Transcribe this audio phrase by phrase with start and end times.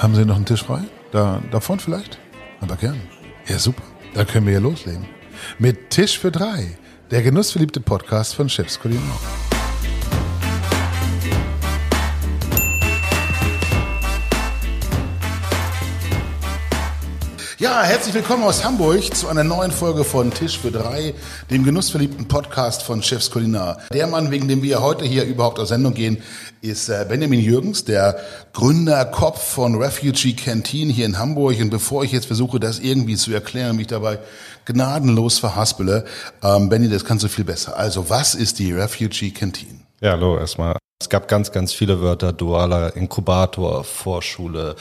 [0.00, 0.80] Haben Sie noch einen Tisch frei?
[1.12, 2.18] Da, davon vielleicht?
[2.62, 2.98] Aber gern.
[3.46, 3.82] Ja, super.
[4.14, 5.04] Dann können wir ja loslegen.
[5.58, 6.78] Mit Tisch für drei.
[7.10, 9.20] Der genussverliebte Podcast von Chefs Kulinar.
[17.60, 21.12] Ja, herzlich willkommen aus Hamburg zu einer neuen Folge von Tisch für drei,
[21.50, 23.76] dem genussverliebten Podcast von Chefs Kulinar.
[23.92, 26.22] Der Mann, wegen dem wir heute hier überhaupt auf Sendung gehen,
[26.62, 28.18] ist äh, Benjamin Jürgens, der
[28.54, 31.60] Gründerkopf von Refugee Canteen hier in Hamburg.
[31.60, 34.20] Und bevor ich jetzt versuche, das irgendwie zu erklären, mich dabei
[34.64, 36.06] gnadenlos verhaspele,
[36.42, 37.76] ähm, Benny, das kannst du viel besser.
[37.76, 39.82] Also, was ist die Refugee Canteen?
[40.00, 40.76] Ja, hallo erstmal.
[41.02, 44.76] Es gab ganz, ganz viele Wörter, dualer Inkubator, Vorschule.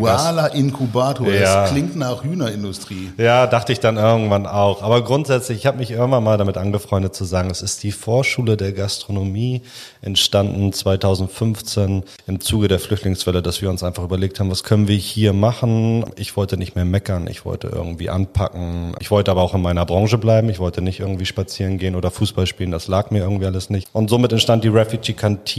[0.00, 1.62] Dualer Inkubator, ja.
[1.62, 3.12] das klingt nach Hühnerindustrie.
[3.16, 4.82] Ja, dachte ich dann irgendwann auch.
[4.82, 8.56] Aber grundsätzlich, ich habe mich irgendwann mal damit angefreundet zu sagen, es ist die Vorschule
[8.56, 9.62] der Gastronomie,
[10.00, 14.96] entstanden 2015 im Zuge der Flüchtlingswelle, dass wir uns einfach überlegt haben, was können wir
[14.96, 16.04] hier machen.
[16.16, 18.94] Ich wollte nicht mehr meckern, ich wollte irgendwie anpacken.
[18.98, 20.48] Ich wollte aber auch in meiner Branche bleiben.
[20.48, 23.88] Ich wollte nicht irgendwie spazieren gehen oder Fußball spielen, das lag mir irgendwie alles nicht.
[23.92, 25.12] Und somit entstand die Refugee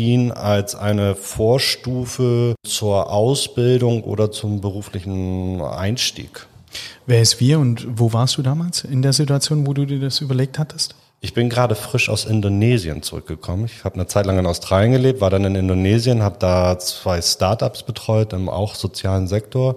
[0.04, 6.48] Medizin als eine Vorstufe zur Ausbildung oder zum beruflichen Einstieg.
[7.06, 10.22] Wer ist wir und wo warst du damals in der Situation, wo du dir das
[10.22, 10.96] überlegt hattest?
[11.22, 13.66] Ich bin gerade frisch aus Indonesien zurückgekommen.
[13.66, 17.22] Ich habe eine Zeit lang in Australien gelebt, war dann in Indonesien, habe da zwei
[17.22, 19.76] Startups betreut im auch sozialen Sektor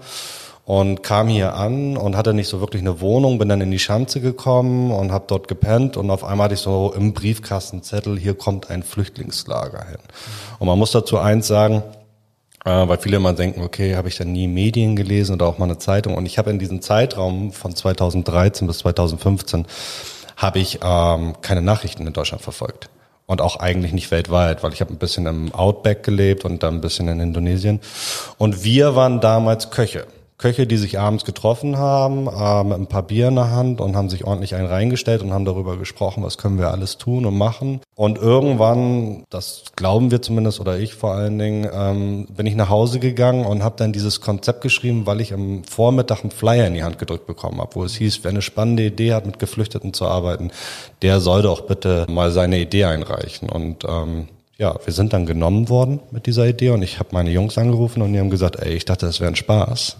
[0.64, 3.78] und kam hier an und hatte nicht so wirklich eine Wohnung, bin dann in die
[3.78, 8.34] Schanze gekommen und habe dort gepennt und auf einmal hatte ich so im Briefkastenzettel, hier
[8.34, 10.00] kommt ein Flüchtlingslager hin.
[10.58, 11.84] Und man muss dazu eins sagen,
[12.70, 15.78] weil viele immer denken, okay, habe ich dann nie Medien gelesen oder auch mal eine
[15.78, 19.67] Zeitung und ich habe in diesem Zeitraum von 2013 bis 2015
[20.36, 22.91] habe ich ähm, keine Nachrichten in Deutschland verfolgt
[23.27, 26.75] und auch eigentlich nicht weltweit, weil ich habe ein bisschen im Outback gelebt und dann
[26.75, 27.81] ein bisschen in Indonesien.
[28.39, 30.06] Und wir waren damals Köche.
[30.39, 33.97] Köche, die sich abends getroffen haben, äh, mit ein paar Bier in der Hand und
[33.97, 37.39] haben sich ordentlich einen reingestellt und haben darüber gesprochen, was können wir alles tun und
[37.39, 37.80] machen.
[37.95, 42.69] Und irgendwann, das glauben wir zumindest oder ich vor allen Dingen, ähm, bin ich nach
[42.69, 46.75] Hause gegangen und habe dann dieses Konzept geschrieben, weil ich am Vormittag einen Flyer in
[46.75, 49.95] die Hand gedrückt bekommen habe, wo es hieß, wer eine spannende Idee hat, mit Geflüchteten
[49.95, 50.51] zu arbeiten,
[51.01, 53.48] der soll doch bitte mal seine Idee einreichen.
[53.48, 57.30] Und ähm, ja, wir sind dann genommen worden mit dieser Idee und ich habe meine
[57.30, 59.96] Jungs angerufen und die haben gesagt, ey, ich dachte, das wäre ein Spaß.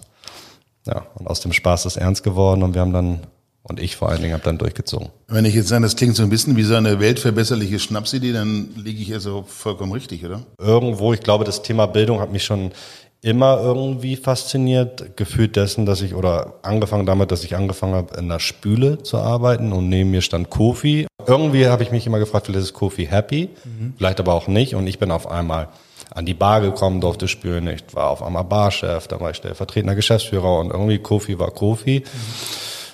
[0.87, 3.19] Ja, und aus dem Spaß ist ernst geworden und wir haben dann,
[3.63, 5.09] und ich vor allen Dingen, habe dann durchgezogen.
[5.27, 8.69] Wenn ich jetzt sage, das klingt so ein bisschen wie so eine weltverbesserliche Schnapsidee, dann
[8.75, 10.43] liege ich also vollkommen richtig, oder?
[10.59, 12.71] Irgendwo, ich glaube, das Thema Bildung hat mich schon
[13.21, 18.29] immer irgendwie fasziniert, gefühlt dessen, dass ich, oder angefangen damit, dass ich angefangen habe, in
[18.29, 21.07] der Spüle zu arbeiten und neben mir stand Kofi.
[21.25, 23.93] Irgendwie habe ich mich immer gefragt, vielleicht ist Kofi happy, mhm.
[23.97, 25.69] vielleicht aber auch nicht und ich bin auf einmal
[26.13, 27.67] an die Bar gekommen, durfte spüren.
[27.67, 32.03] Ich war auf einmal Barchef, dann war ich stellvertretender Geschäftsführer und irgendwie Kofi war Kofi.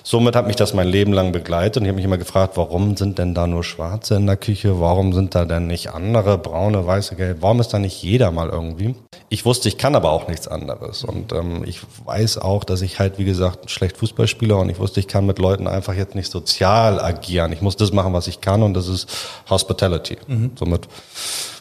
[0.06, 2.94] Somit hat mich das mein Leben lang begleitet und ich habe mich immer gefragt, warum
[2.94, 4.78] sind denn da nur Schwarze in der Küche?
[4.78, 7.38] Warum sind da denn nicht andere, braune, weiße, gelb?
[7.40, 8.94] Warum ist da nicht jeder mal irgendwie?
[9.30, 12.98] Ich wusste, ich kann aber auch nichts anderes und ähm, ich weiß auch, dass ich
[12.98, 16.14] halt, wie gesagt, schlecht Fußball spiele und ich wusste, ich kann mit Leuten einfach jetzt
[16.14, 17.52] nicht sozial agieren.
[17.52, 19.08] Ich muss das machen, was ich kann und das ist
[19.48, 20.18] Hospitality.
[20.28, 20.52] Mhm.
[20.56, 20.88] Somit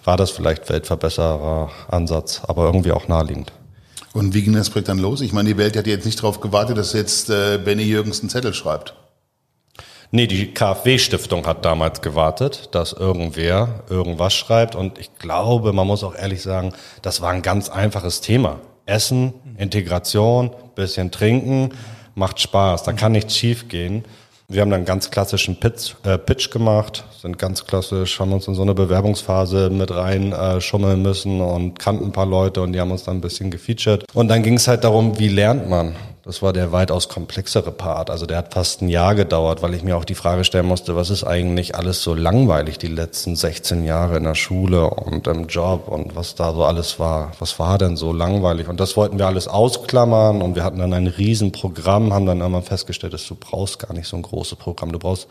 [0.04, 3.52] war das vielleicht weltverbesserer Ansatz, aber irgendwie auch naheliegend.
[4.14, 5.22] Und wie ging das Projekt dann los?
[5.22, 8.30] Ich meine, die Welt hat jetzt nicht darauf gewartet, dass jetzt äh, Benny Jürgens einen
[8.30, 8.94] Zettel schreibt.
[10.16, 14.76] Nee, die KfW-Stiftung hat damals gewartet, dass irgendwer irgendwas schreibt.
[14.76, 18.60] Und ich glaube, man muss auch ehrlich sagen, das war ein ganz einfaches Thema.
[18.86, 21.72] Essen, Integration, bisschen trinken,
[22.14, 22.84] macht Spaß.
[22.84, 24.06] Da kann nichts schiefgehen.
[24.48, 28.54] Wir haben dann ganz klassischen Pitch, äh, Pitch gemacht, sind ganz klassisch, haben uns in
[28.54, 32.80] so eine Bewerbungsphase mit rein äh, schummeln müssen und kannten ein paar Leute und die
[32.80, 34.06] haben uns dann ein bisschen gefeatured.
[34.14, 35.96] Und dann ging es halt darum, wie lernt man?
[36.26, 38.10] Das war der weitaus komplexere Part.
[38.10, 40.96] Also der hat fast ein Jahr gedauert, weil ich mir auch die Frage stellen musste,
[40.96, 45.48] was ist eigentlich alles so langweilig die letzten 16 Jahre in der Schule und im
[45.48, 47.34] Job und was da so alles war.
[47.40, 48.70] Was war denn so langweilig?
[48.70, 52.62] Und das wollten wir alles ausklammern und wir hatten dann ein Riesenprogramm, haben dann immer
[52.62, 54.94] festgestellt, dass du brauchst gar nicht so ein großes Programm.
[54.94, 55.28] Du brauchst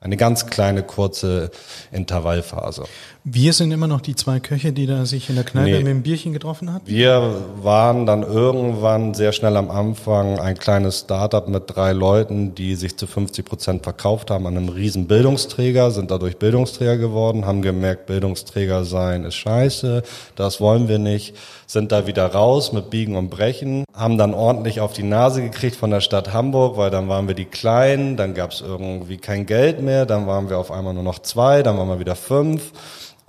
[0.00, 1.50] eine ganz kleine, kurze
[1.92, 2.84] Intervallphase.
[3.24, 5.88] Wir sind immer noch die zwei Köche, die da sich in der Kneipe nee, mit
[5.88, 6.86] dem Bierchen getroffen haben?
[6.86, 12.76] Wir waren dann irgendwann sehr schnell am Anfang ein kleines Startup mit drei Leuten, die
[12.76, 17.60] sich zu 50 Prozent verkauft haben an einem riesen Bildungsträger, sind dadurch Bildungsträger geworden, haben
[17.60, 20.02] gemerkt, Bildungsträger sein ist scheiße,
[20.34, 21.36] das wollen wir nicht,
[21.66, 25.76] sind da wieder raus mit Biegen und Brechen, haben dann ordentlich auf die Nase gekriegt
[25.76, 29.44] von der Stadt Hamburg, weil dann waren wir die Kleinen, dann gab es irgendwie kein
[29.44, 32.72] Geld mehr, dann waren wir auf einmal nur noch zwei, dann waren wir wieder fünf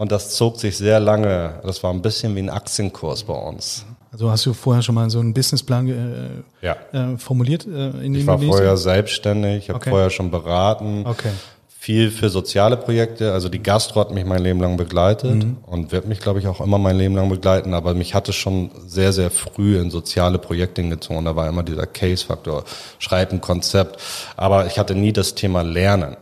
[0.02, 1.60] Und das zog sich sehr lange.
[1.64, 3.86] Das war ein bisschen wie ein Aktienkurs bei uns.
[4.12, 6.76] Also hast du vorher schon mal so einen Businessplan äh, Ja.
[6.92, 9.92] äh, formuliert äh, in Ich war vorher selbstständig, ich habe Okay.
[9.92, 11.06] vorher schon beraten.
[11.06, 11.30] Okay.
[11.68, 13.32] Viel für soziale Projekte.
[13.32, 15.58] Also die Gastro hat mich mein Leben lang begleitet Mhm.
[15.68, 17.76] und wird mich, glaube ich, auch immer mein Leben lang begleiten.
[17.76, 21.26] Aber mich hatte schon sehr, sehr früh in soziale Projekte hingezogen.
[21.26, 22.64] Da war immer dieser Case-Faktor,
[22.98, 24.02] schreib ein Konzept.
[24.36, 26.18] Aber ich hatte nie das Thema Lernen.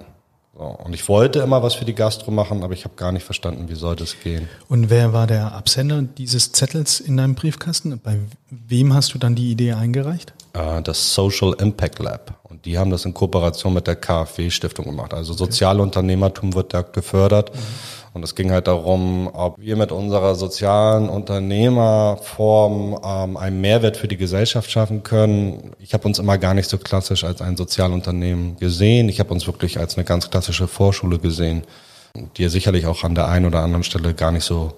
[0.59, 0.65] So.
[0.65, 3.69] Und ich wollte immer was für die Gastro machen, aber ich habe gar nicht verstanden,
[3.69, 4.49] wie sollte es gehen.
[4.67, 7.97] Und wer war der Absender dieses Zettels in deinem Briefkasten?
[8.03, 8.17] Bei
[8.49, 10.33] wem hast du dann die Idee eingereicht?
[10.53, 12.39] äh, das Social Impact Lab.
[12.43, 15.13] Und die haben das in Kooperation mit der KfW-Stiftung gemacht.
[15.13, 17.51] Also Sozialunternehmertum wird da gefördert.
[18.13, 24.07] Und es ging halt darum, ob wir mit unserer sozialen Unternehmerform ähm, einen Mehrwert für
[24.07, 25.71] die Gesellschaft schaffen können.
[25.79, 29.09] Ich habe uns immer gar nicht so klassisch als ein Sozialunternehmen gesehen.
[29.09, 31.63] Ich habe uns wirklich als eine ganz klassische Vorschule gesehen,
[32.37, 34.73] die ja sicherlich auch an der einen oder anderen Stelle gar nicht so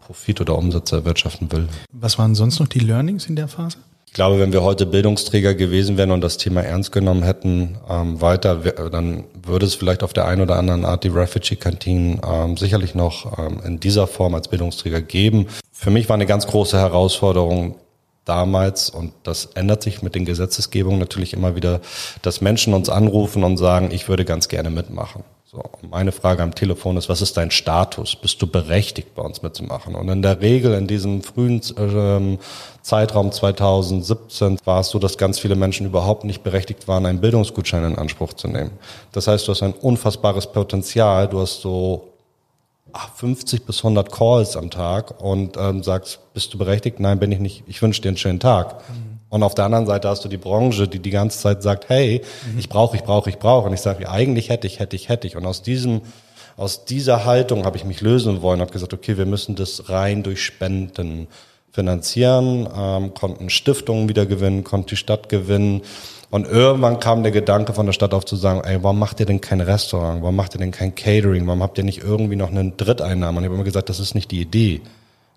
[0.00, 1.68] Profit oder Umsatz erwirtschaften will.
[1.92, 3.78] Was waren sonst noch die Learnings in der Phase?
[4.12, 8.20] Ich glaube, wenn wir heute Bildungsträger gewesen wären und das Thema ernst genommen hätten, ähm,
[8.20, 12.94] weiter, dann würde es vielleicht auf der einen oder anderen Art die Refugee-Kantinen ähm, sicherlich
[12.94, 15.46] noch ähm, in dieser Form als Bildungsträger geben.
[15.72, 17.76] Für mich war eine ganz große Herausforderung
[18.26, 21.80] damals, und das ändert sich mit den Gesetzesgebungen natürlich immer wieder,
[22.20, 25.24] dass Menschen uns anrufen und sagen, ich würde ganz gerne mitmachen.
[25.54, 28.16] So, meine Frage am Telefon ist, was ist dein Status?
[28.16, 29.94] Bist du berechtigt, bei uns mitzumachen?
[29.94, 32.38] Und in der Regel in diesem frühen ähm,
[32.80, 37.84] Zeitraum 2017 war es so, dass ganz viele Menschen überhaupt nicht berechtigt waren, einen Bildungsgutschein
[37.84, 38.70] in Anspruch zu nehmen.
[39.12, 41.28] Das heißt, du hast ein unfassbares Potenzial.
[41.28, 42.08] Du hast so
[42.94, 46.98] ach, 50 bis 100 Calls am Tag und ähm, sagst, bist du berechtigt?
[46.98, 47.64] Nein, bin ich nicht.
[47.66, 48.82] Ich wünsche dir einen schönen Tag.
[49.32, 52.20] Und auf der anderen Seite hast du die Branche, die die ganze Zeit sagt, hey,
[52.58, 53.66] ich brauche, ich brauche, ich brauche.
[53.66, 55.36] Und ich sage, eigentlich hätte ich, hätte ich, hätte ich.
[55.36, 56.02] Und aus diesem,
[56.58, 59.88] aus dieser Haltung habe ich mich lösen wollen und habe gesagt, okay, wir müssen das
[59.88, 61.28] rein durch Spenden
[61.70, 65.80] finanzieren, ähm, konnten Stiftungen wieder gewinnen, konnte die Stadt gewinnen.
[66.28, 69.24] Und irgendwann kam der Gedanke von der Stadt auf zu sagen, ey, warum macht ihr
[69.24, 70.20] denn kein Restaurant?
[70.20, 71.46] Warum macht ihr denn kein Catering?
[71.46, 73.38] Warum habt ihr nicht irgendwie noch eine Dritteinnahme?
[73.38, 74.82] Und ich habe immer gesagt, das ist nicht die Idee.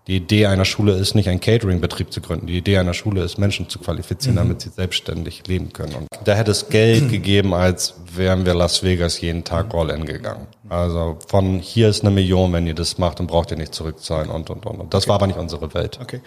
[0.07, 2.46] Die Idee einer Schule ist nicht, einen Catering-Betrieb zu gründen.
[2.46, 5.96] Die Idee einer Schule ist, Menschen zu qualifizieren, damit sie selbstständig leben können.
[5.96, 10.46] Und da hätte es Geld gegeben, als wären wir Las Vegas jeden Tag All-In gegangen.
[10.69, 14.29] Also von hier ist eine Million, wenn ihr das macht und braucht ihr nicht zurückzahlen
[14.29, 14.79] und, und, und.
[14.79, 16.00] Und das war aber nicht unsere Welt.
[16.01, 16.21] Okay.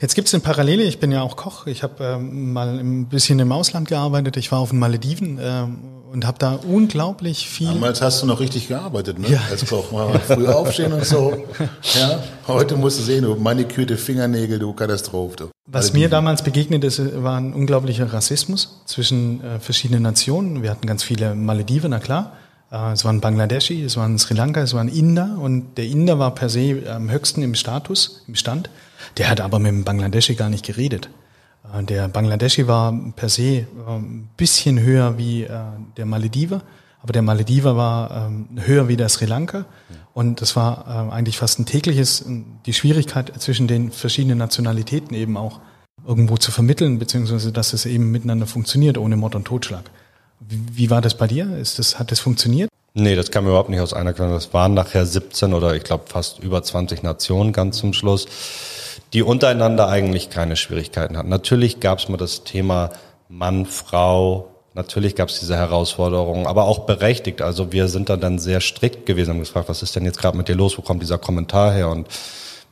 [0.00, 0.82] Jetzt gibt es eine Parallele.
[0.82, 1.66] Ich bin ja auch Koch.
[1.66, 4.36] Ich habe ähm, mal ein bisschen im Ausland gearbeitet.
[4.36, 5.78] Ich war auf den Malediven ähm,
[6.12, 7.68] und habe da unglaublich viel.
[7.68, 9.40] Damals hast du noch richtig gearbeitet, ne?
[9.50, 9.92] Als Koch.
[9.92, 11.32] Mal früh aufstehen und so.
[11.94, 12.18] Ja.
[12.48, 15.36] Heute musst du sehen, du manikürte Fingernägel, du Katastrophe.
[15.36, 15.50] Du.
[15.66, 20.62] Was mir damals begegnet ist, war ein unglaublicher Rassismus zwischen äh, verschiedenen Nationen.
[20.62, 22.32] Wir hatten ganz viele Malediven, na klar.
[22.74, 26.34] Äh, es waren Bangladeschi, es waren Sri Lanka, es waren Inder und der Inder war
[26.34, 28.68] per se am höchsten im Status, im Stand.
[29.16, 31.08] Der hat aber mit dem Bangladeschi gar nicht geredet.
[31.72, 35.46] Äh, der Bangladeschi war per se äh, ein bisschen höher wie
[35.96, 36.62] der Malediver,
[37.00, 39.66] aber der Malediver war ähm, höher wie der Sri Lanka.
[40.14, 42.24] Und das war eigentlich fast ein tägliches,
[42.66, 45.58] die Schwierigkeit zwischen den verschiedenen Nationalitäten eben auch
[46.06, 49.90] irgendwo zu vermitteln, beziehungsweise dass es eben miteinander funktioniert, ohne Mord und Totschlag.
[50.48, 51.56] Wie, war das bei dir?
[51.56, 52.68] Ist das, hat das funktioniert?
[52.94, 54.32] Nee, das kam überhaupt nicht aus einer Quelle.
[54.32, 58.26] Das waren nachher 17 oder ich glaube fast über 20 Nationen ganz zum Schluss,
[59.12, 61.28] die untereinander eigentlich keine Schwierigkeiten hatten.
[61.28, 62.90] Natürlich gab es mal das Thema
[63.28, 67.42] Mann, Frau, natürlich gab es diese Herausforderungen, aber auch berechtigt.
[67.42, 70.36] Also wir sind da dann sehr strikt gewesen, haben gefragt, was ist denn jetzt gerade
[70.36, 71.88] mit dir los, wo kommt dieser Kommentar her?
[71.88, 72.08] Und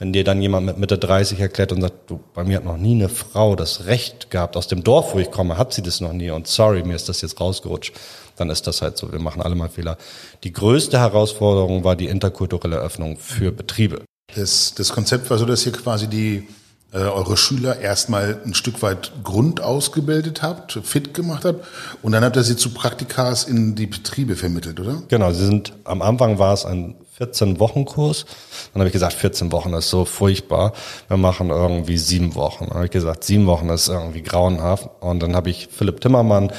[0.03, 2.77] wenn dir dann jemand mit Mitte 30 erklärt und sagt, du, bei mir hat noch
[2.77, 6.01] nie eine Frau das Recht gehabt, aus dem Dorf, wo ich komme, hat sie das
[6.01, 7.95] noch nie und sorry, mir ist das jetzt rausgerutscht,
[8.35, 9.13] dann ist das halt so.
[9.13, 9.97] Wir machen alle mal Fehler.
[10.43, 14.03] Die größte Herausforderung war die interkulturelle Öffnung für Betriebe.
[14.35, 16.49] Das, das Konzept war so, dass ihr quasi die
[16.93, 21.65] äh, eure Schüler erstmal ein Stück weit Grund ausgebildet habt, fit gemacht habt
[22.03, 25.01] und dann habt ihr sie zu Praktikas in die Betriebe vermittelt, oder?
[25.07, 28.25] Genau, sie sind, am Anfang war es ein 14-Wochen-Kurs.
[28.73, 30.73] Dann habe ich gesagt, 14 Wochen ist so furchtbar.
[31.09, 32.67] Wir machen irgendwie sieben Wochen.
[32.67, 34.89] Dann habe ich gesagt, sieben Wochen ist irgendwie grauenhaft.
[35.01, 36.53] Und dann habe ich Philipp Timmermann,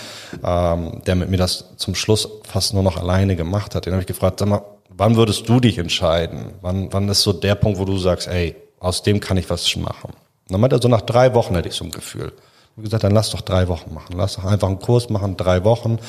[0.43, 4.01] ähm, der mit mir das zum Schluss fast nur noch alleine gemacht hat, den habe
[4.01, 6.53] ich gefragt, sag mal, wann würdest du dich entscheiden?
[6.61, 9.75] Wann, wann ist so der Punkt, wo du sagst, ey, aus dem kann ich was
[9.75, 10.11] machen?
[10.11, 12.33] Und dann meinte er so, nach drei Wochen hätte ich so ein Gefühl.
[12.35, 14.15] Ich habe gesagt, dann lass doch drei Wochen machen.
[14.17, 15.99] Lass doch einfach einen Kurs machen, drei Wochen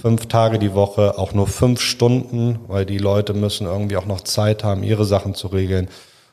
[0.00, 4.22] fünf Tage die Woche, auch nur fünf Stunden, weil die Leute müssen irgendwie auch noch
[4.22, 5.88] Zeit haben, ihre Sachen zu regeln.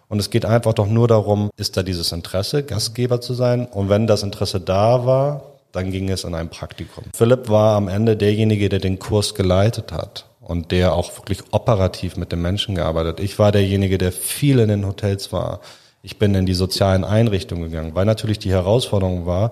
[0.07, 3.65] Und es geht einfach doch nur darum, ist da dieses Interesse, Gastgeber zu sein?
[3.67, 7.03] Und wenn das Interesse da war, dann ging es in ein Praktikum.
[7.15, 10.25] Philipp war am Ende derjenige, der den Kurs geleitet hat.
[10.49, 13.19] und der auch wirklich operativ mit den Menschen gearbeitet.
[13.19, 15.59] Ich war derjenige, der viel in den Hotels war.
[16.01, 19.51] Ich bin in die sozialen Einrichtungen gegangen, weil natürlich die Herausforderung war,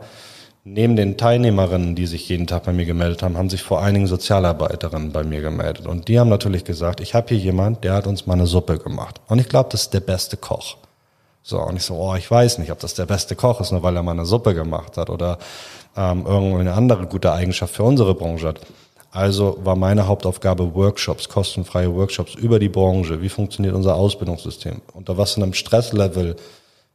[0.69, 3.93] Neben den Teilnehmerinnen, die sich jeden Tag bei mir gemeldet haben, haben sich vor allen
[3.93, 5.87] Dingen Sozialarbeiterinnen bei mir gemeldet.
[5.87, 8.77] Und die haben natürlich gesagt, ich habe hier jemand, der hat uns mal eine Suppe
[8.77, 9.21] gemacht.
[9.29, 10.75] Und ich glaube, das ist der beste Koch.
[11.41, 13.81] So, und ich so, oh, ich weiß nicht, ob das der beste Koch ist, nur
[13.81, 15.37] weil er mal eine Suppe gemacht hat oder
[15.95, 18.59] ähm, irgendeine andere gute Eigenschaft für unsere Branche hat.
[19.09, 23.21] Also war meine Hauptaufgabe Workshops, kostenfreie Workshops über die Branche.
[23.21, 24.81] Wie funktioniert unser Ausbildungssystem?
[24.93, 26.35] Unter was in einem Stresslevel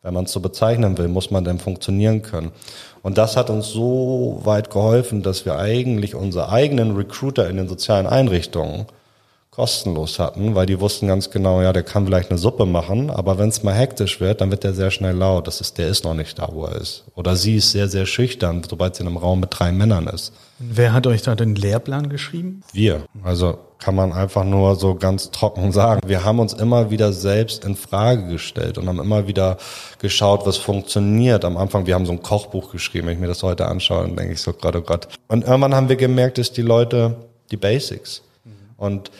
[0.02, 2.52] wenn man es so bezeichnen will, muss man denn funktionieren können.
[3.02, 7.68] Und das hat uns so weit geholfen, dass wir eigentlich unsere eigenen Recruiter in den
[7.68, 8.86] sozialen Einrichtungen
[9.52, 13.36] kostenlos hatten, weil die wussten ganz genau, ja, der kann vielleicht eine Suppe machen, aber
[13.36, 15.46] wenn es mal hektisch wird, dann wird der sehr schnell laut.
[15.46, 17.04] Das ist, der ist noch nicht da, wo er ist.
[17.14, 20.32] Oder sie ist sehr, sehr schüchtern, sobald sie in einem Raum mit drei Männern ist.
[20.58, 22.62] Wer hat euch da den Lehrplan geschrieben?
[22.72, 23.02] Wir.
[23.22, 26.00] Also kann man einfach nur so ganz trocken sagen.
[26.06, 29.56] Wir haben uns immer wieder selbst in Frage gestellt und haben immer wieder
[29.98, 31.44] geschaut, was funktioniert.
[31.44, 34.16] Am Anfang, wir haben so ein Kochbuch geschrieben, wenn ich mir das heute anschaue, dann
[34.16, 35.08] denke ich so gerade, oh Gott.
[35.28, 37.16] Und irgendwann haben wir gemerkt, dass die Leute
[37.50, 38.22] die Basics.
[38.76, 39.10] Und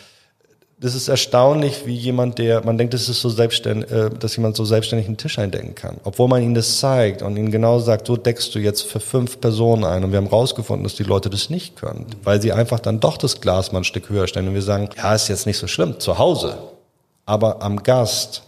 [0.83, 4.57] das ist erstaunlich, wie jemand, der, man denkt, das ist so selbstständig, äh, dass jemand
[4.57, 5.95] so selbstständig einen Tisch eindecken kann.
[6.03, 9.39] Obwohl man ihnen das zeigt und ihnen genau sagt, so deckst du jetzt für fünf
[9.39, 10.03] Personen ein.
[10.03, 13.15] Und wir haben rausgefunden, dass die Leute das nicht können, weil sie einfach dann doch
[13.15, 14.49] das Glas mal ein Stück höher stellen.
[14.49, 16.57] Und wir sagen, ja, ist jetzt nicht so schlimm, zu Hause.
[17.25, 18.43] Aber am Gast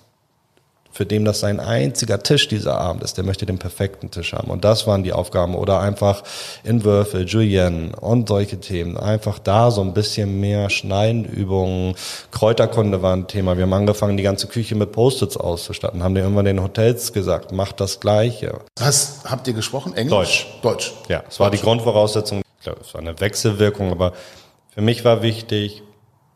[0.96, 4.50] für den das sein einziger Tisch dieser Abend ist, der möchte den perfekten Tisch haben.
[4.50, 5.54] Und das waren die Aufgaben.
[5.54, 6.24] Oder einfach
[6.64, 8.96] in Würfel, Julienne und solche Themen.
[8.96, 11.96] Einfach da so ein bisschen mehr Schneidenübungen.
[12.32, 13.58] Kräuterkunde war ein Thema.
[13.58, 16.02] Wir haben angefangen, die ganze Küche mit Post-its auszustatten.
[16.02, 18.62] Haben dir irgendwann den Hotels gesagt, macht das Gleiche.
[18.80, 19.96] Was habt ihr gesprochen?
[19.96, 20.48] Englisch?
[20.62, 20.94] Deutsch.
[20.94, 20.94] Deutsch.
[21.10, 22.42] Ja, es war die Grundvoraussetzung.
[22.60, 24.14] Ich glaube, es war eine Wechselwirkung, aber
[24.74, 25.84] für mich war wichtig,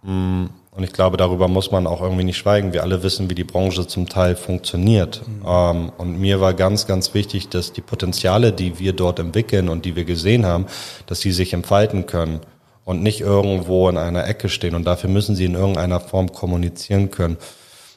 [0.03, 2.71] mh, hm, und ich glaube, darüber muss man auch irgendwie nicht schweigen.
[2.71, 5.21] Wir alle wissen, wie die Branche zum Teil funktioniert.
[5.27, 5.91] Mhm.
[5.97, 9.97] Und mir war ganz, ganz wichtig, dass die Potenziale, die wir dort entwickeln und die
[9.97, 10.67] wir gesehen haben,
[11.05, 12.39] dass die sich entfalten können
[12.85, 14.73] und nicht irgendwo in einer Ecke stehen.
[14.73, 17.35] Und dafür müssen sie in irgendeiner Form kommunizieren können.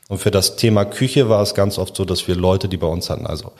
[0.08, 2.88] Und für das Thema Küche war es ganz oft so, dass wir Leute, die bei
[2.88, 3.52] uns hatten, also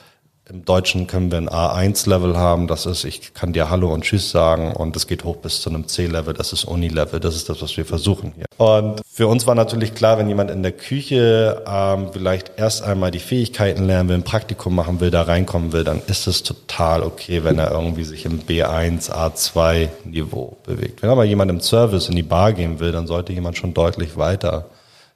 [0.51, 4.31] im Deutschen können wir ein A1-Level haben, das ist, ich kann dir Hallo und Tschüss
[4.31, 7.63] sagen und es geht hoch bis zu einem C-Level, das ist Uni-Level, das ist das,
[7.63, 8.47] was wir versuchen hier.
[8.59, 13.13] Und für uns war natürlich klar, wenn jemand in der Küche ähm, vielleicht erst einmal
[13.13, 17.05] die Fähigkeiten lernen will, ein Praktikum machen will, da reinkommen will, dann ist es total
[17.05, 21.03] okay, wenn er irgendwie sich im B1, A2-Niveau bewegt.
[21.03, 24.17] Wenn aber jemand im Service in die Bar gehen will, dann sollte jemand schon deutlich
[24.17, 24.67] weiter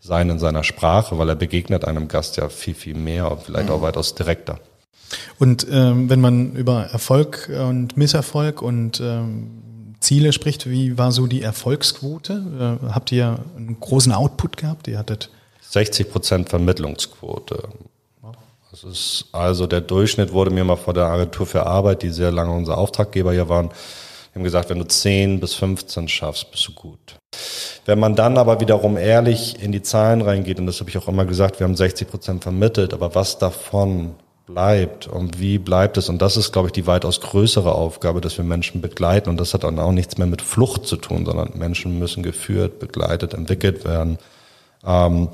[0.00, 3.70] sein in seiner Sprache, weil er begegnet einem Gast ja viel, viel mehr und vielleicht
[3.70, 4.60] auch weitaus direkter.
[5.38, 11.26] Und ähm, wenn man über Erfolg und Misserfolg und ähm, Ziele spricht, wie war so
[11.26, 12.78] die Erfolgsquote?
[12.82, 14.88] Äh, habt ihr einen großen Output gehabt?
[14.88, 15.30] Ihr hattet
[15.62, 17.68] 60 Prozent Vermittlungsquote.
[18.70, 22.30] Das ist also der Durchschnitt wurde mir mal vor der Agentur für Arbeit, die sehr
[22.30, 23.70] lange unser Auftraggeber hier waren,
[24.34, 27.16] haben gesagt, wenn du 10 bis 15 schaffst, bist du gut.
[27.86, 31.08] Wenn man dann aber wiederum ehrlich in die Zahlen reingeht, und das habe ich auch
[31.08, 34.14] immer gesagt, wir haben 60 Prozent vermittelt, aber was davon
[34.46, 36.08] bleibt und wie bleibt es.
[36.08, 39.28] Und das ist, glaube ich, die weitaus größere Aufgabe, dass wir Menschen begleiten.
[39.28, 42.78] Und das hat dann auch nichts mehr mit Flucht zu tun, sondern Menschen müssen geführt,
[42.78, 44.18] begleitet, entwickelt werden.
[44.84, 45.28] Ähm,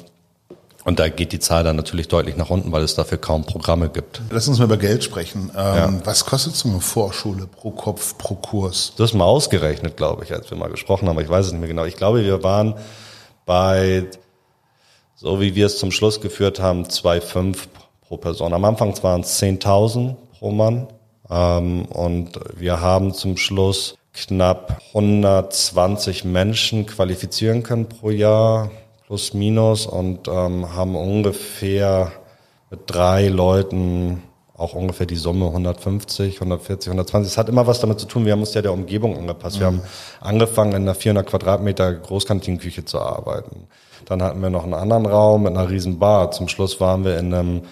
[0.84, 3.88] und da geht die Zahl dann natürlich deutlich nach unten, weil es dafür kaum Programme
[3.88, 4.20] gibt.
[4.30, 5.50] Lass uns mal über Geld sprechen.
[5.54, 5.92] Ähm, ja.
[6.04, 8.94] Was kostet so eine Vorschule pro Kopf, pro Kurs?
[8.96, 11.20] Das ist mal ausgerechnet, glaube ich, als wir mal gesprochen haben.
[11.20, 11.84] Ich weiß es nicht mehr genau.
[11.84, 12.74] Ich glaube, wir waren
[13.44, 14.06] bei,
[15.14, 17.68] so wie wir es zum Schluss geführt haben, 2,5
[18.12, 18.52] pro Person.
[18.52, 20.86] Am Anfang waren es 10.000 pro Mann
[21.30, 28.70] ähm, und wir haben zum Schluss knapp 120 Menschen qualifizieren können pro Jahr,
[29.06, 32.12] plus minus, und ähm, haben ungefähr
[32.70, 34.22] mit drei Leuten
[34.58, 37.32] auch ungefähr die Summe 150, 140, 120.
[37.32, 39.56] Es hat immer was damit zu tun, wir haben uns ja der Umgebung angepasst.
[39.56, 39.60] Mhm.
[39.60, 39.82] Wir haben
[40.20, 43.68] angefangen, in einer 400 Quadratmeter Großkantinenküche zu arbeiten.
[44.04, 46.30] Dann hatten wir noch einen anderen Raum mit einer riesen Bar.
[46.32, 47.62] Zum Schluss waren wir in einem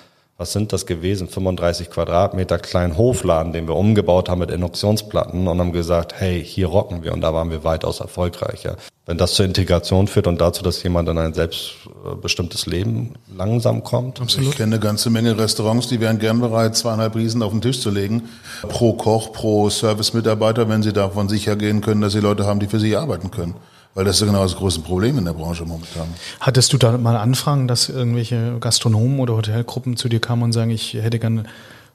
[0.41, 1.29] was sind das gewesen?
[1.29, 6.67] 35 Quadratmeter kleinen Hofladen, den wir umgebaut haben mit Induktionsplatten und haben gesagt, hey, hier
[6.67, 8.77] rocken wir und da waren wir weitaus erfolgreicher.
[9.05, 14.19] Wenn das zur Integration führt und dazu, dass jemand in ein selbstbestimmtes Leben langsam kommt.
[14.19, 14.49] Absolut.
[14.49, 17.81] Ich kenne eine ganze Menge Restaurants, die wären gern bereit, zweieinhalb Riesen auf den Tisch
[17.81, 18.31] zu legen.
[18.63, 22.67] Pro Koch, pro Service-Mitarbeiter, wenn sie davon sicher gehen können, dass sie Leute haben, die
[22.67, 23.57] für sie arbeiten können.
[23.95, 26.09] Weil das ist ja genau das größte Problem in der Branche momentan.
[26.39, 30.71] Hattest du da mal Anfragen, dass irgendwelche Gastronomen oder Hotelgruppen zu dir kamen und sagen,
[30.71, 31.45] ich hätte gerne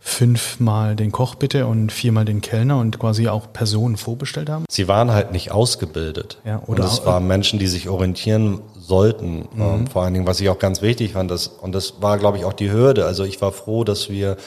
[0.01, 4.65] fünfmal den Koch bitte und viermal den Kellner und quasi auch Personen vorbestellt haben?
[4.69, 6.37] Sie waren halt nicht ausgebildet.
[6.45, 9.47] Ja, oder und es waren Menschen, die sich orientieren sollten.
[9.55, 9.61] Mhm.
[9.61, 12.37] Ähm, vor allen Dingen, was ich auch ganz wichtig fand, das, und das war, glaube
[12.37, 13.05] ich, auch die Hürde.
[13.05, 14.37] Also ich war froh, dass wir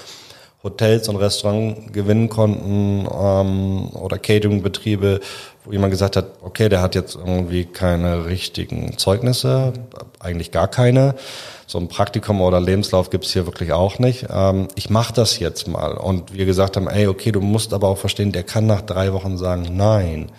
[0.68, 5.20] Hotels und Restaurants gewinnen konnten ähm, oder Catering-Betriebe,
[5.64, 9.72] wo jemand gesagt hat, okay, der hat jetzt irgendwie keine richtigen Zeugnisse,
[10.20, 11.14] eigentlich gar keine.
[11.66, 14.26] So ein Praktikum oder Lebenslauf gibt's hier wirklich auch nicht.
[14.30, 15.92] Ähm, ich mache das jetzt mal.
[15.92, 19.12] Und wir gesagt haben, ey, okay, du musst aber auch verstehen, der kann nach drei
[19.12, 20.30] Wochen sagen, nein.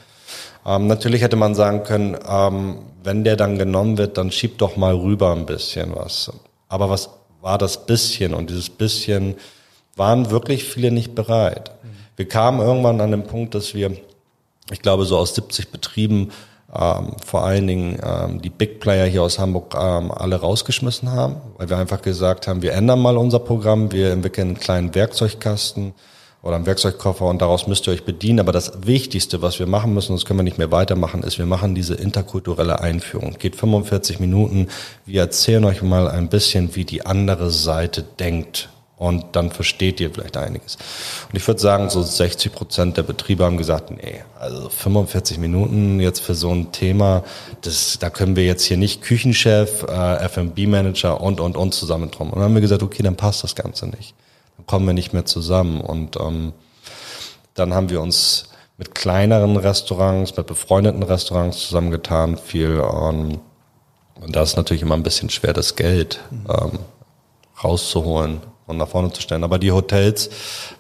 [0.66, 4.76] Ähm, natürlich hätte man sagen können, ähm, wenn der dann genommen wird, dann schieb doch
[4.76, 6.32] mal rüber ein bisschen was.
[6.68, 7.10] Aber was
[7.42, 8.34] war das bisschen?
[8.34, 9.36] Und dieses bisschen
[10.00, 11.72] waren wirklich viele nicht bereit.
[12.16, 13.96] Wir kamen irgendwann an den Punkt, dass wir,
[14.72, 16.32] ich glaube, so aus 70 Betrieben
[16.74, 21.38] ähm, vor allen Dingen ähm, die Big Player hier aus Hamburg ähm, alle rausgeschmissen haben,
[21.58, 25.94] weil wir einfach gesagt haben, wir ändern mal unser Programm, wir entwickeln einen kleinen Werkzeugkasten
[26.44, 28.40] oder einen Werkzeugkoffer und daraus müsst ihr euch bedienen.
[28.40, 31.46] Aber das Wichtigste, was wir machen müssen, das können wir nicht mehr weitermachen, ist, wir
[31.46, 33.36] machen diese interkulturelle Einführung.
[33.40, 34.68] Geht 45 Minuten.
[35.06, 40.12] Wir erzählen euch mal ein bisschen, wie die andere Seite denkt und dann versteht ihr
[40.12, 40.76] vielleicht einiges.
[41.30, 46.02] Und ich würde sagen, so 60 Prozent der Betriebe haben gesagt, nee, also 45 Minuten
[46.02, 47.24] jetzt für so ein Thema,
[47.62, 52.30] das, da können wir jetzt hier nicht Küchenchef, äh, F&B-Manager und, und, und zusammen drum.
[52.30, 54.14] Und dann haben wir gesagt, okay, dann passt das Ganze nicht.
[54.58, 55.80] Dann kommen wir nicht mehr zusammen.
[55.80, 56.52] Und ähm,
[57.54, 63.40] dann haben wir uns mit kleineren Restaurants, mit befreundeten Restaurants zusammengetan, viel ähm,
[64.22, 66.80] und da ist natürlich immer ein bisschen schwer, das Geld ähm,
[67.64, 69.44] rauszuholen und nach vorne zu stellen.
[69.44, 70.30] Aber die Hotels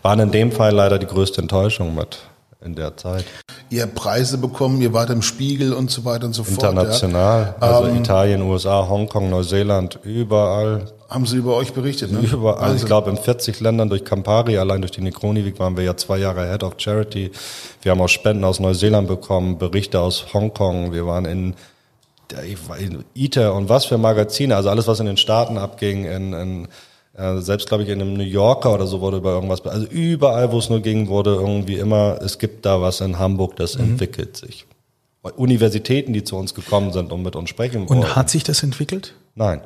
[0.01, 2.19] waren in dem Fall leider die größte Enttäuschung mit
[2.63, 3.25] in der Zeit.
[3.69, 6.57] Ihr habt Preise bekommen, ihr wart im Spiegel und so weiter und so fort.
[6.57, 7.67] International, ja.
[7.67, 10.91] also ähm, Italien, USA, Hongkong, Neuseeland, überall.
[11.09, 12.19] Haben sie über euch berichtet, ne?
[12.19, 12.63] Überall.
[12.63, 15.83] Also ich glaube in 40 Ländern durch Campari, allein durch die Necroni Week waren wir
[15.83, 17.31] ja zwei Jahre Head of Charity.
[17.81, 20.91] Wir haben auch Spenden aus Neuseeland bekommen, Berichte aus Hongkong.
[20.91, 21.55] Wir waren in
[22.79, 26.67] in ITER und was für Magazine, also alles, was in den Staaten abging, in, in
[27.13, 30.59] selbst glaube ich in einem New Yorker oder so wurde über irgendwas, also überall, wo
[30.59, 33.91] es nur ging, wurde irgendwie immer, es gibt da was in Hamburg, das mhm.
[33.91, 34.65] entwickelt sich.
[35.35, 37.99] Universitäten, die zu uns gekommen sind und mit uns sprechen wollen.
[37.99, 39.15] Und hat sich das entwickelt?
[39.35, 39.61] Nein.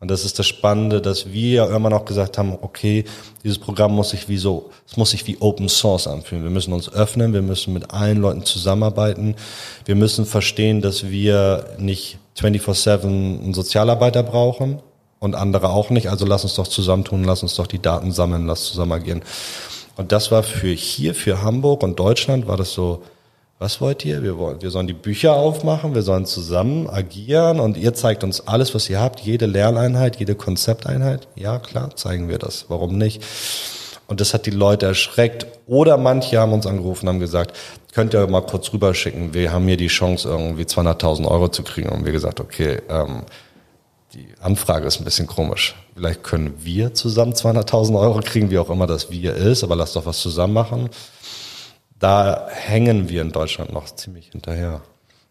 [0.00, 3.04] Und das ist das Spannende, dass wir immer noch gesagt haben, okay,
[3.44, 6.42] dieses Programm muss sich wie so, es muss sich wie Open Source anfühlen.
[6.42, 9.36] Wir müssen uns öffnen, wir müssen mit allen Leuten zusammenarbeiten.
[9.84, 14.80] Wir müssen verstehen, dass wir nicht 24-7 einen Sozialarbeiter brauchen,
[15.20, 16.10] und andere auch nicht.
[16.10, 19.22] Also lass uns doch zusammentun, lass uns doch die Daten sammeln, lass zusammen agieren.
[19.96, 23.02] Und das war für hier, für Hamburg und Deutschland war das so,
[23.58, 24.22] was wollt ihr?
[24.22, 28.48] Wir wollen, wir sollen die Bücher aufmachen, wir sollen zusammen agieren und ihr zeigt uns
[28.48, 31.28] alles, was ihr habt, jede Lerneinheit, jede Konzepteinheit.
[31.36, 32.64] Ja, klar, zeigen wir das.
[32.68, 33.22] Warum nicht?
[34.06, 35.46] Und das hat die Leute erschreckt.
[35.66, 37.54] Oder manche haben uns angerufen haben gesagt,
[37.92, 41.90] könnt ihr mal kurz rüberschicken, wir haben hier die Chance, irgendwie 200.000 Euro zu kriegen.
[41.90, 43.24] Und wir gesagt, okay, ähm,
[44.14, 45.76] die Anfrage ist ein bisschen komisch.
[45.94, 49.92] Vielleicht können wir zusammen 200.000 Euro kriegen, wie auch immer das wir ist, aber lass
[49.92, 50.90] doch was zusammen machen.
[51.98, 54.80] Da hängen wir in Deutschland noch ziemlich hinterher.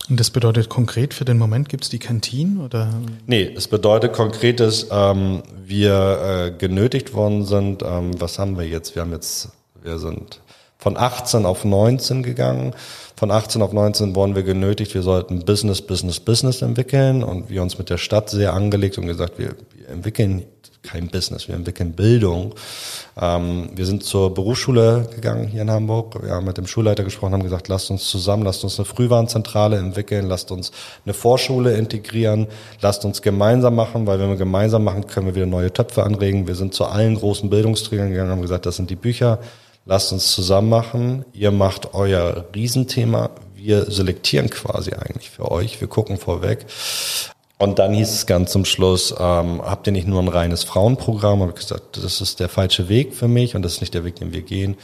[0.09, 2.89] Und das bedeutet konkret für den Moment, gibt es die Kantinen oder?
[3.27, 8.65] Nee, es bedeutet konkret, dass ähm, wir äh, genötigt worden sind, ähm, was haben wir
[8.65, 8.95] jetzt?
[8.95, 9.49] Wir haben jetzt,
[9.83, 10.41] wir sind
[10.77, 12.73] von 18 auf 19 gegangen.
[13.19, 17.61] Von 18 auf 19 wurden wir genötigt, wir sollten Business, Business, Business entwickeln und wir
[17.61, 20.45] uns mit der Stadt sehr angelegt und gesagt, wir, wir entwickeln
[20.83, 22.55] kein Business, wir entwickeln Bildung.
[23.19, 26.23] Ähm, wir sind zur Berufsschule gegangen hier in Hamburg.
[26.23, 29.75] Wir haben mit dem Schulleiter gesprochen, haben gesagt, lasst uns zusammen, lasst uns eine Frühwarnzentrale
[29.75, 30.71] entwickeln, lasst uns
[31.03, 32.47] eine Vorschule integrieren,
[32.79, 36.47] lasst uns gemeinsam machen, weil wenn wir gemeinsam machen, können wir wieder neue Töpfe anregen.
[36.47, 39.39] Wir sind zu allen großen Bildungsträgern gegangen, haben gesagt, das sind die Bücher,
[39.89, 45.87] lasst uns zusammen machen, ihr macht euer Riesenthema, wir selektieren quasi eigentlich für euch, wir
[45.87, 46.67] gucken vorweg.
[47.57, 51.41] Und dann hieß es ganz zum Schluss, ähm, habt ihr nicht nur ein reines Frauenprogramm?
[51.41, 54.17] Und gesagt, das ist der falsche Weg für mich und das ist nicht der Weg,
[54.17, 54.77] den wir gehen.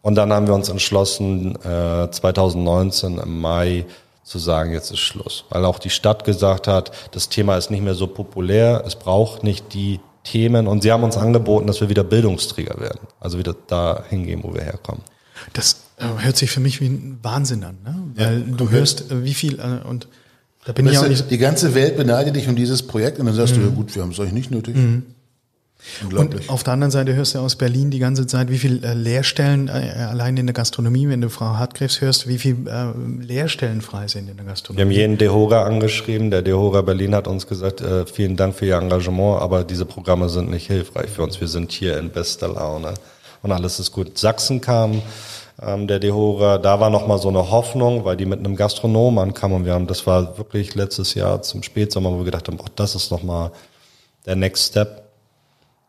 [0.00, 3.84] Und dann haben wir uns entschlossen, äh, 2019 im Mai
[4.24, 5.44] zu sagen, jetzt ist Schluss.
[5.50, 9.44] Weil auch die Stadt gesagt hat, das Thema ist nicht mehr so populär, es braucht
[9.44, 13.00] nicht die Themen und sie haben uns angeboten, dass wir wieder Bildungsträger werden.
[13.20, 15.02] Also wieder da hingehen, wo wir herkommen.
[15.52, 17.96] Das äh, hört sich für mich wie ein Wahnsinn an, ne?
[18.14, 20.06] Weil ja, du hörst, äh, wie viel äh, und
[20.64, 21.30] da bin weißt ich auch nicht.
[21.30, 23.60] Die ganze Welt beneidet dich um dieses Projekt und dann sagst mhm.
[23.60, 24.76] du, ja gut, wir haben es euch nicht nötig.
[24.76, 25.02] Mhm.
[26.10, 28.94] Und auf der anderen Seite hörst du aus Berlin die ganze Zeit, wie viele äh,
[28.94, 33.80] Lehrstellen äh, allein in der Gastronomie, wenn du Frau Hartgräfs hörst, wie viele äh, Lehrstellen
[33.80, 34.78] frei sind in der Gastronomie.
[34.78, 36.30] Wir haben jeden Dehora angeschrieben.
[36.30, 40.28] Der Dehora Berlin hat uns gesagt, äh, vielen Dank für Ihr Engagement, aber diese Programme
[40.28, 41.40] sind nicht hilfreich für uns.
[41.40, 42.94] Wir sind hier in bester Laune
[43.42, 44.18] und alles ist gut.
[44.18, 45.02] Sachsen kam
[45.60, 49.18] ähm, der Dehora, da war noch mal so eine Hoffnung, weil die mit einem Gastronom
[49.18, 52.58] ankamen und wir haben, das war wirklich letztes Jahr zum Spätsommer, wo wir gedacht haben,
[52.60, 53.50] oh, das ist noch mal
[54.26, 55.01] der Next Step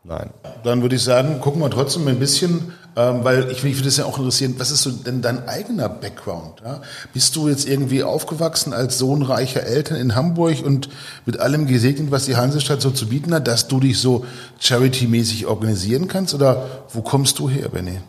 [0.05, 0.31] Nein.
[0.63, 3.97] Dann würde ich sagen, gucken wir trotzdem ein bisschen, ähm, weil ich, mich würde das
[3.97, 6.61] ja auch interessieren, was ist so denn dein eigener Background?
[6.63, 6.81] Ja?
[7.13, 10.89] Bist du jetzt irgendwie aufgewachsen als Sohn reicher Eltern in Hamburg und
[11.25, 14.25] mit allem gesegnet, was die Hansestadt so zu bieten hat, dass du dich so
[14.59, 16.33] charity-mäßig organisieren kannst?
[16.33, 17.99] Oder wo kommst du her, Benny?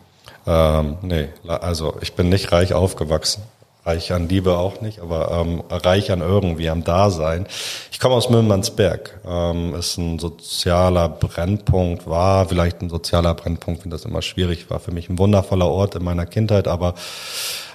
[0.45, 3.41] Ähm, nee, also ich bin nicht reich aufgewachsen
[3.85, 7.45] reich an Liebe auch nicht, aber ähm, reich an irgendwie, am Dasein.
[7.91, 9.21] Ich komme aus Müllmannsberg.
[9.25, 14.79] Ähm, ist ein sozialer Brennpunkt, war vielleicht ein sozialer Brennpunkt, wenn das immer schwierig war.
[14.79, 16.95] Für mich ein wundervoller Ort in meiner Kindheit, aber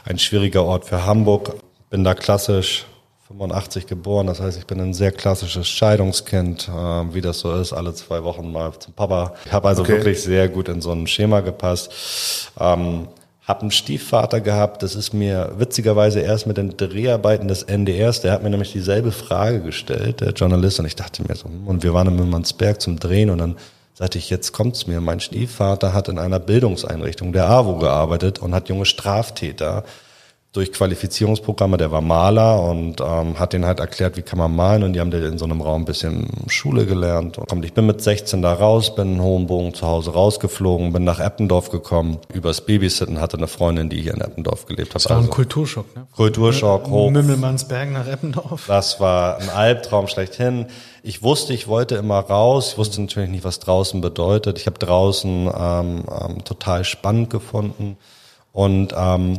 [0.04, 1.54] ein schwieriger Ort für Hamburg.
[1.90, 2.86] Bin da klassisch
[3.28, 7.72] 85 geboren, das heißt, ich bin ein sehr klassisches Scheidungskind, äh, wie das so ist,
[7.72, 9.34] alle zwei Wochen mal zum Papa.
[9.44, 9.92] Ich habe also okay.
[9.92, 12.50] wirklich sehr gut in so ein Schema gepasst.
[12.58, 13.06] Ähm,
[13.50, 18.32] hab einen Stiefvater gehabt, das ist mir witzigerweise erst mit den Dreharbeiten des NDRs, der
[18.32, 21.82] hat mir nämlich dieselbe Frage gestellt, der Journalist, und ich dachte mir so, hm, und
[21.82, 23.56] wir waren in Mümmernsberg zum Drehen und dann
[23.94, 28.54] sagte ich, jetzt kommt's mir, mein Stiefvater hat in einer Bildungseinrichtung der AWO gearbeitet und
[28.54, 29.82] hat junge Straftäter
[30.52, 34.82] durch Qualifizierungsprogramme, der war Maler und ähm, hat den halt erklärt, wie kann man malen
[34.82, 37.38] und die haben in so einem Raum ein bisschen Schule gelernt.
[37.38, 41.20] Und ich bin mit 16 da raus, bin in Hohenbogen zu Hause rausgeflogen, bin nach
[41.20, 44.96] Eppendorf gekommen, übers Babysitten, hatte eine Freundin, die hier in Eppendorf gelebt hat.
[44.96, 46.08] Das war also, ein Kulturschock, ne?
[46.16, 47.10] Kulturschock, hoch.
[47.10, 48.64] Mümmelmannsberg nach Eppendorf.
[48.66, 50.66] Das war ein Albtraum schlechthin.
[51.04, 52.72] Ich wusste, ich wollte immer raus.
[52.72, 54.58] Ich wusste natürlich nicht, was draußen bedeutet.
[54.58, 57.96] Ich habe draußen ähm, ähm, total spannend gefunden
[58.52, 59.38] und ähm,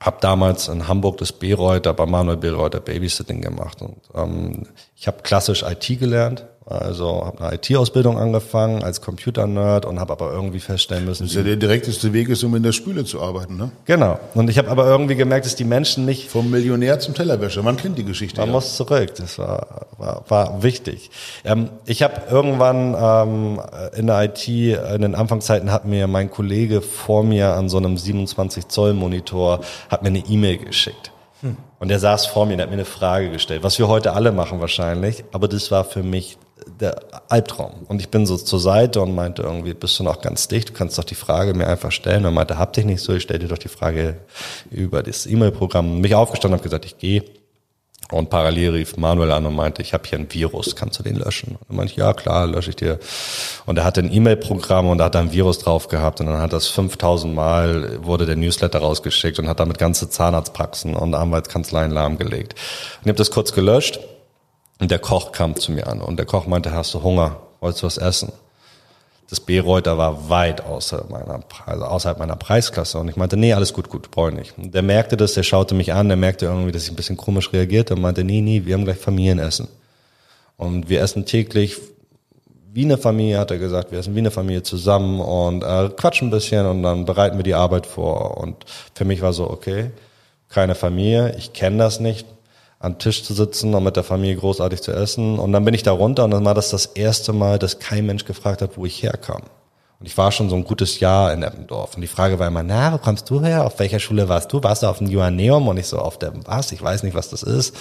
[0.00, 5.22] habe damals in Hamburg das Bereuter bei Manuel Bereuter Babysitting gemacht und ähm, ich habe
[5.22, 11.04] klassisch IT gelernt, also habe eine IT-Ausbildung angefangen als Computer-Nerd und habe aber irgendwie feststellen
[11.04, 11.24] müssen.
[11.24, 13.70] Das ist ja der direkteste Weg, ist, um in der Spüle zu arbeiten, ne?
[13.84, 14.18] Genau.
[14.34, 17.62] Und ich habe aber irgendwie gemerkt, dass die Menschen nicht vom Millionär zum Tellerwäscher.
[17.62, 18.40] Man kennt die Geschichte.
[18.40, 18.54] Man ja.
[18.54, 19.14] muss zurück.
[19.16, 21.10] Das war war, war wichtig.
[21.44, 23.60] Ähm, ich habe irgendwann ähm,
[23.96, 27.96] in der IT in den Anfangszeiten hat mir mein Kollege vor mir an so einem
[27.96, 31.12] 27 Zoll Monitor hat mir eine E-Mail geschickt.
[31.42, 31.56] Hm.
[31.78, 34.32] Und er saß vor mir und hat mir eine Frage gestellt, was wir heute alle
[34.32, 36.38] machen wahrscheinlich, aber das war für mich
[36.80, 37.84] der Albtraum.
[37.88, 40.70] Und ich bin so zur Seite und meinte irgendwie, bist du noch ganz dicht?
[40.70, 42.24] Du kannst doch die Frage mir einfach stellen.
[42.24, 44.16] Und meinte, hab dich nicht so, ich stell dir doch die Frage
[44.70, 46.00] über das E-Mail-Programm.
[46.00, 47.24] Mich aufgestanden, habe gesagt, ich gehe.
[48.12, 51.16] Und parallel rief Manuel an und meinte, ich habe hier ein Virus, kannst du den
[51.16, 51.56] löschen?
[51.68, 53.00] Und meinte ja klar, lösche ich dir.
[53.66, 56.40] Und er hatte ein E-Mail-Programm und da hat er ein Virus drauf gehabt und dann
[56.40, 61.90] hat das 5000 Mal, wurde der Newsletter rausgeschickt und hat damit ganze Zahnarztpraxen und Anwaltskanzleien
[61.90, 62.52] lahmgelegt.
[62.52, 63.98] Und ich habe das kurz gelöscht
[64.78, 67.36] und der Koch kam zu mir an und der Koch meinte, hast du Hunger?
[67.60, 68.32] Wolltest du was essen?
[69.28, 72.98] Das B-Reuter war weit außer meiner, also außerhalb meiner Preisklasse.
[72.98, 74.58] Und ich meinte, nee, alles gut, gut, brauche ich nicht.
[74.58, 77.16] Und der merkte das, der schaute mich an, der merkte irgendwie, dass ich ein bisschen
[77.16, 79.66] komisch reagierte und meinte, nee, nee, wir haben gleich Familienessen.
[80.56, 81.76] Und wir essen täglich
[82.72, 86.28] wie eine Familie, hat er gesagt, wir essen wie eine Familie zusammen und äh, quatschen
[86.28, 88.36] ein bisschen und dann bereiten wir die Arbeit vor.
[88.36, 89.90] Und für mich war so, okay,
[90.50, 92.26] keine Familie, ich kenne das nicht,
[92.78, 95.38] an Tisch zu sitzen und mit der Familie großartig zu essen.
[95.38, 98.06] Und dann bin ich da runter und dann war das das erste Mal, dass kein
[98.06, 99.42] Mensch gefragt hat, wo ich herkam.
[99.98, 101.94] Und ich war schon so ein gutes Jahr in Eppendorf.
[101.94, 103.64] Und die Frage war immer, na, wo kommst du her?
[103.64, 104.62] Auf welcher Schule warst du?
[104.62, 105.68] Warst du auf dem Joanneum?
[105.68, 106.70] Und ich so, auf der, was?
[106.72, 107.74] Ich weiß nicht, was das ist.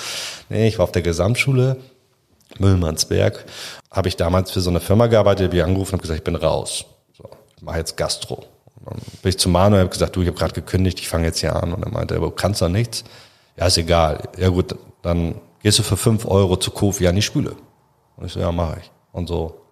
[0.48, 1.76] Nee, ich war auf der Gesamtschule.
[2.58, 3.46] Müllmannsberg.
[3.92, 6.86] Habe ich damals für so eine Firma gearbeitet, die angerufen und gesagt, ich bin raus.
[7.18, 8.46] So, ich mache jetzt Gastro.
[8.76, 11.10] Und dann bin ich zu Manuel und habe gesagt, du, ich habe gerade gekündigt, ich
[11.10, 11.74] fange jetzt hier an.
[11.74, 13.04] Und er meinte, du kannst doch nichts.
[13.58, 14.30] Ja, ist egal.
[14.38, 17.56] Ja gut, dann gehst du für fünf Euro zu Kofi an die Spüle.
[18.18, 18.92] Und ich so, ja, mache ich.
[19.12, 19.66] Und so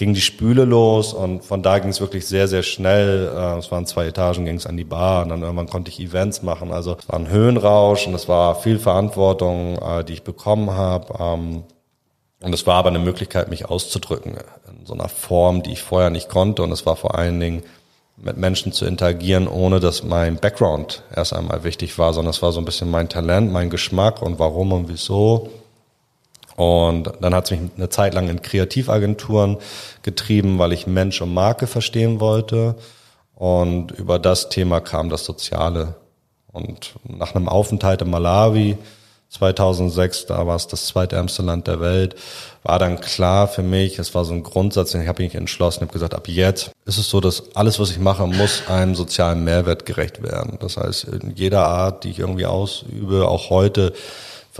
[0.00, 3.30] ging die Spüle los und von da ging es wirklich sehr, sehr schnell.
[3.36, 6.00] Äh, es waren zwei Etagen, ging es an die Bar und dann irgendwann konnte ich
[6.00, 6.72] Events machen.
[6.72, 11.14] Also es war ein Höhenrausch und es war viel Verantwortung, äh, die ich bekommen habe.
[11.20, 11.64] Ähm,
[12.42, 16.08] und es war aber eine Möglichkeit, mich auszudrücken in so einer Form, die ich vorher
[16.08, 16.62] nicht konnte.
[16.62, 17.62] Und es war vor allen Dingen
[18.22, 22.52] mit Menschen zu interagieren, ohne dass mein Background erst einmal wichtig war, sondern es war
[22.52, 25.50] so ein bisschen mein Talent, mein Geschmack und warum und wieso.
[26.56, 29.56] Und dann hat es mich eine Zeit lang in Kreativagenturen
[30.02, 32.76] getrieben, weil ich Mensch und Marke verstehen wollte.
[33.34, 35.94] Und über das Thema kam das Soziale.
[36.52, 38.76] Und nach einem Aufenthalt in Malawi
[39.30, 42.16] 2006, da war es das zweitärmste Land der Welt,
[42.64, 45.82] war dann klar für mich, es war so ein Grundsatz, den ich habe mich entschlossen,
[45.82, 49.44] habe gesagt, ab jetzt ist es so, dass alles, was ich mache, muss einem sozialen
[49.44, 50.58] Mehrwert gerecht werden.
[50.60, 53.92] Das heißt, in jeder Art, die ich irgendwie ausübe, auch heute,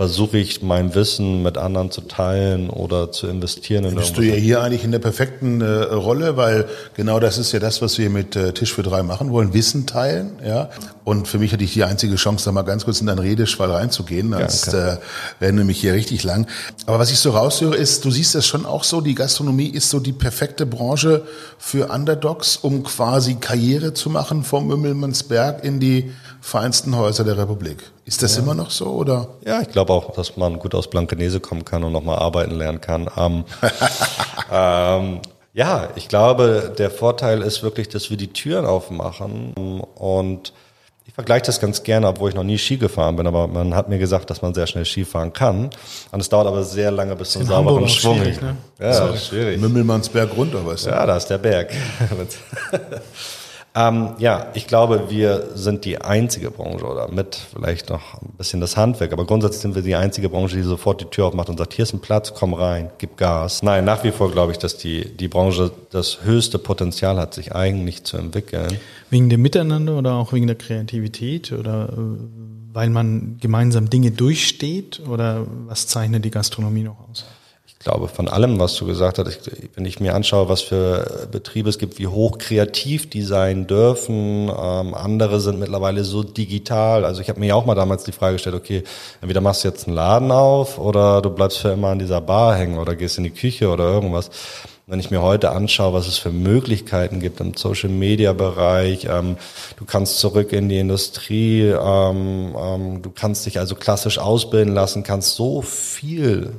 [0.01, 3.83] versuche ich mein Wissen mit anderen zu teilen oder zu investieren.
[3.83, 7.51] In bist du ja hier eigentlich in der perfekten äh, Rolle, weil genau das ist
[7.51, 10.31] ja das, was wir mit äh, Tisch für drei machen wollen, Wissen teilen.
[10.43, 10.71] Ja.
[11.03, 13.69] Und für mich hatte ich die einzige Chance, da mal ganz kurz in deinen Redeschwall
[13.69, 14.97] reinzugehen, sonst äh,
[15.39, 16.47] werden nämlich hier richtig lang.
[16.87, 19.91] Aber was ich so raushöre, ist, du siehst das schon auch so, die Gastronomie ist
[19.91, 21.25] so die perfekte Branche
[21.59, 26.11] für Underdogs, um quasi Karriere zu machen vom Mümmelmannsberg in die
[26.41, 27.91] feinsten Häuser der Republik.
[28.03, 28.41] Ist das ja.
[28.41, 29.27] immer noch so oder?
[29.45, 32.81] Ja, ich glaube auch, dass man gut aus Blankenese kommen kann und nochmal arbeiten lernen
[32.81, 33.09] kann.
[33.15, 33.45] Ähm,
[34.51, 35.19] ähm,
[35.53, 39.53] ja, ich glaube, der Vorteil ist wirklich, dass wir die Türen aufmachen
[39.95, 40.51] und
[41.05, 43.89] ich vergleiche das ganz gerne, obwohl ich noch nie Ski gefahren bin, aber man hat
[43.89, 45.69] mir gesagt, dass man sehr schnell Ski fahren kann.
[46.11, 48.19] Und es dauert aber sehr lange bis zum sauberen Schwung.
[48.19, 48.55] Ne?
[48.79, 49.17] Ja, so.
[49.17, 49.59] schwierig.
[49.59, 50.89] Mümmelmannsberg runter, weißt du?
[50.91, 51.71] Ja, da ist der Berg.
[53.73, 58.59] Ähm, ja, ich glaube, wir sind die einzige Branche oder mit vielleicht noch ein bisschen
[58.59, 61.57] das Handwerk, aber grundsätzlich sind wir die einzige Branche, die sofort die Tür aufmacht und
[61.57, 63.63] sagt, hier ist ein Platz, komm rein, gib Gas.
[63.63, 67.55] Nein, nach wie vor glaube ich, dass die, die Branche das höchste Potenzial hat, sich
[67.55, 68.77] eigentlich zu entwickeln.
[69.09, 71.95] Wegen dem Miteinander oder auch wegen der Kreativität oder äh,
[72.73, 77.25] weil man gemeinsam Dinge durchsteht oder was zeichnet die Gastronomie noch aus?
[77.83, 81.79] Glaube, von allem, was du gesagt hast, wenn ich mir anschaue, was für Betriebe es
[81.79, 87.05] gibt, wie hoch kreativ die sein dürfen, ähm, andere sind mittlerweile so digital.
[87.05, 88.83] Also ich habe mir ja auch mal damals die Frage gestellt, okay,
[89.21, 92.55] entweder machst du jetzt einen Laden auf oder du bleibst für immer an dieser Bar
[92.55, 94.29] hängen oder gehst in die Küche oder irgendwas.
[94.87, 99.37] Wenn ich mir heute anschaue, was es für Möglichkeiten gibt im Social-Media-Bereich, ähm,
[99.77, 105.03] du kannst zurück in die Industrie, ähm, ähm, du kannst dich also klassisch ausbilden lassen,
[105.03, 106.51] kannst so viel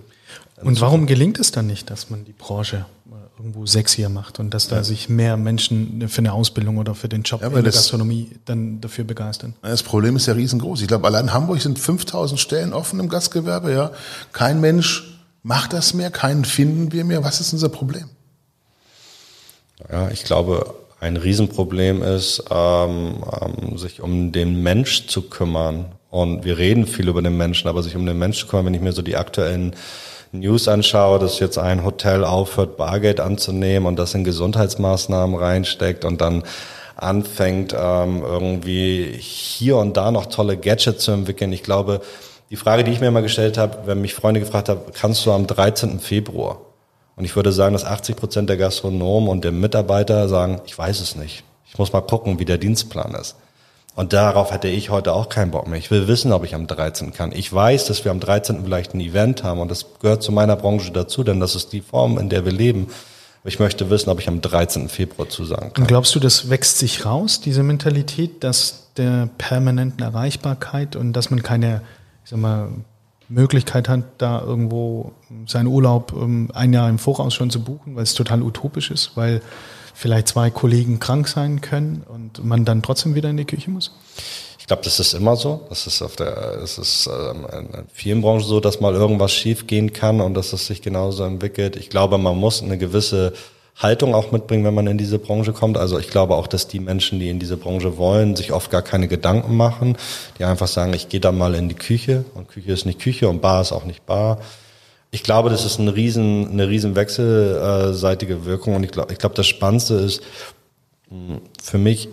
[0.63, 4.53] und warum gelingt es dann nicht, dass man die Branche äh, irgendwo sexier macht und
[4.55, 4.85] dass da ja.
[4.85, 8.81] sich mehr Menschen für eine Ausbildung oder für den Job ja, in der Gastronomie dann
[8.81, 9.55] dafür begeistern?
[9.63, 10.83] Das Problem ist ja riesengroß.
[10.83, 13.73] Ich glaube, allein in Hamburg sind 5000 Stellen offen im Gastgewerbe.
[13.73, 13.93] Ja,
[14.33, 17.25] kein Mensch macht das mehr, keinen finden wir mehr.
[17.25, 18.09] Was ist unser Problem?
[19.91, 25.87] Ja, ich glaube, ein Riesenproblem ist, ähm, ähm, sich um den Mensch zu kümmern.
[26.11, 28.75] Und wir reden viel über den Menschen, aber sich um den Mensch zu kümmern, wenn
[28.75, 29.75] ich mir so die aktuellen
[30.33, 36.21] News anschaue, dass jetzt ein Hotel aufhört, Bargeld anzunehmen und das in Gesundheitsmaßnahmen reinsteckt und
[36.21, 36.43] dann
[36.97, 41.53] anfängt, ähm, irgendwie hier und da noch tolle Gadgets zu entwickeln.
[41.53, 42.01] Ich glaube,
[42.51, 45.33] die Frage, die ich mir immer gestellt habe, wenn mich Freunde gefragt haben, kannst du
[45.33, 46.01] am 13.
[46.01, 46.61] Februar?
[47.17, 51.01] Und ich würde sagen, dass 80 Prozent der Gastronomen und der Mitarbeiter sagen, ich weiß
[51.01, 51.45] es nicht.
[51.67, 53.37] Ich muss mal gucken, wie der Dienstplan ist.
[53.95, 55.79] Und darauf hätte ich heute auch keinen Bock mehr.
[55.79, 57.13] Ich will wissen, ob ich am 13.
[57.13, 57.33] kann.
[57.33, 58.65] Ich weiß, dass wir am 13.
[58.65, 61.83] vielleicht ein Event haben und das gehört zu meiner Branche dazu, denn das ist die
[61.83, 62.89] Form, in der wir leben.
[63.45, 64.89] Ich möchte wissen, ob ich am 13.
[64.89, 65.83] Februar zusagen kann.
[65.83, 71.31] Und glaubst du, das wächst sich raus, diese Mentalität, dass der permanenten Erreichbarkeit und dass
[71.31, 71.83] man keine,
[72.25, 72.69] ich sag mal,
[73.29, 75.13] Möglichkeit hat, da irgendwo
[75.47, 79.13] seinen Urlaub ähm, ein Jahr im Voraus schon zu buchen, weil es total utopisch ist,
[79.17, 79.41] weil
[80.03, 83.93] vielleicht zwei Kollegen krank sein können und man dann trotzdem wieder in die Küche muss?
[84.59, 85.61] Ich glaube, das ist immer so.
[85.69, 89.67] Das ist auf der, es ist ähm, in vielen Branchen so, dass mal irgendwas schief
[89.67, 91.77] gehen kann und dass es sich genauso entwickelt.
[91.77, 93.33] Ich glaube, man muss eine gewisse
[93.77, 95.79] Haltung auch mitbringen, wenn man in diese Branche kommt.
[95.79, 98.83] Also ich glaube auch, dass die Menschen, die in diese Branche wollen, sich oft gar
[98.83, 99.97] keine Gedanken machen,
[100.39, 103.29] die einfach sagen, ich gehe da mal in die Küche und Küche ist nicht Küche
[103.29, 104.39] und Bar ist auch nicht Bar.
[105.15, 109.35] Ich glaube, das ist ein riesen, eine riesen wechselseitige Wirkung und ich glaube, ich glaube,
[109.35, 110.23] das Spannendste ist
[111.09, 112.09] hm, für mich,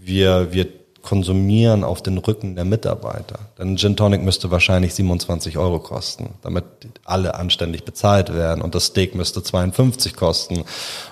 [0.00, 0.66] wir, wir
[1.02, 3.38] konsumieren auf den Rücken der Mitarbeiter.
[3.58, 6.64] Denn Gin Tonic müsste wahrscheinlich 27 Euro kosten, damit
[7.04, 8.60] alle anständig bezahlt werden.
[8.60, 10.64] Und das Steak müsste 52 kosten.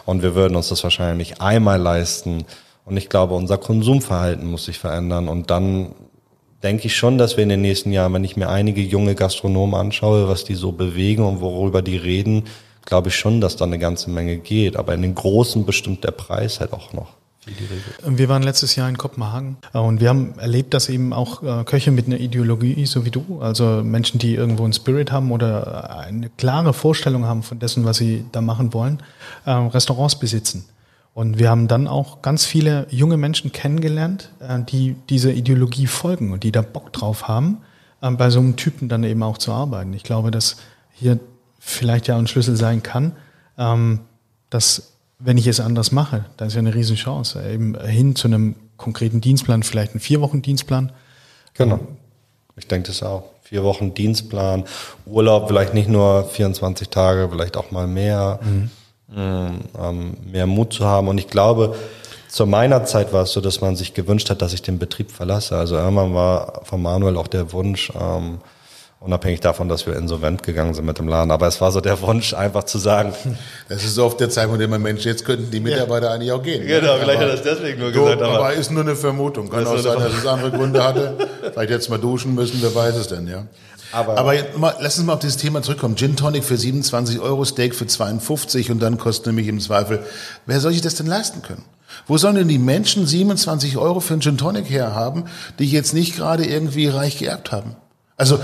[0.04, 2.44] Und wir würden uns das wahrscheinlich einmal leisten.
[2.84, 5.28] Und ich glaube, unser Konsumverhalten muss sich verändern.
[5.28, 5.94] Und dann
[6.64, 9.78] denke ich schon, dass wir in den nächsten Jahren, wenn ich mir einige junge Gastronomen
[9.78, 12.44] anschaue, was die so bewegen und worüber die reden,
[12.86, 14.76] glaube ich schon, dass da eine ganze Menge geht.
[14.76, 17.12] Aber in den Großen bestimmt der Preis halt auch noch.
[18.06, 21.64] Wir waren letztes Jahr in Kopenhagen äh, und wir haben erlebt, dass eben auch äh,
[21.64, 26.00] Köche mit einer Ideologie, so wie du, also Menschen, die irgendwo einen Spirit haben oder
[26.00, 29.02] eine klare Vorstellung haben von dessen, was sie da machen wollen,
[29.44, 30.64] äh, Restaurants besitzen.
[31.14, 34.30] Und wir haben dann auch ganz viele junge Menschen kennengelernt,
[34.68, 37.58] die dieser Ideologie folgen und die da Bock drauf haben,
[38.00, 39.94] bei so einem Typen dann eben auch zu arbeiten.
[39.94, 40.56] Ich glaube, dass
[40.92, 41.20] hier
[41.60, 43.12] vielleicht ja ein Schlüssel sein kann,
[43.56, 44.00] ähm,
[44.50, 47.42] dass wenn ich es anders mache, da ist ja eine Riesenchance.
[47.50, 50.92] Eben hin zu einem konkreten Dienstplan, vielleicht einen vier Wochen Dienstplan.
[51.54, 51.80] Genau.
[52.56, 53.24] Ich denke das auch.
[53.42, 54.64] Vier Wochen Dienstplan,
[55.06, 58.70] Urlaub vielleicht nicht nur 24 Tage, vielleicht auch mal mehr, mhm.
[59.16, 61.08] Ähm, mehr Mut zu haben.
[61.08, 61.74] Und ich glaube,
[62.28, 65.10] zu meiner Zeit war es so, dass man sich gewünscht hat, dass ich den Betrieb
[65.10, 65.56] verlasse.
[65.56, 68.38] Also irgendwann war von Manuel auch der Wunsch, ähm,
[69.04, 71.30] Unabhängig davon, dass wir insolvent gegangen sind mit dem Laden.
[71.30, 73.12] Aber es war so der Wunsch, einfach zu sagen.
[73.68, 76.12] Das ist oft der Zeitpunkt, in dem man Mensch, jetzt könnten die Mitarbeiter ja.
[76.12, 76.62] eigentlich auch gehen.
[76.62, 76.80] Ne?
[76.80, 78.22] Genau, vielleicht aber, hat er das deswegen nur gesagt.
[78.22, 79.50] aber, aber ist nur eine Vermutung.
[79.50, 81.16] Kann auch sein, dass es andere Gründe hatte.
[81.52, 83.46] Vielleicht jetzt mal duschen müssen, wer weiß es denn, ja.
[83.94, 85.96] Aber, aber mal, lass uns mal auf dieses Thema zurückkommen.
[85.96, 90.04] Gin Tonic für 27 Euro, Steak für 52 und dann kostet nämlich im Zweifel,
[90.46, 91.64] wer soll sich das denn leisten können?
[92.06, 95.24] Wo sollen denn die Menschen 27 Euro für einen Gin Tonic herhaben,
[95.60, 97.76] die jetzt nicht gerade irgendwie reich geerbt haben?
[98.16, 98.40] Also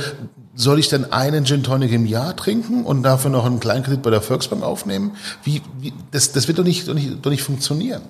[0.54, 4.10] soll ich denn einen Gin Tonic im Jahr trinken und dafür noch einen Kleinkredit bei
[4.10, 5.16] der Volksbank aufnehmen?
[5.42, 8.02] Wie, wie das, das wird doch nicht, doch nicht, doch nicht funktionieren.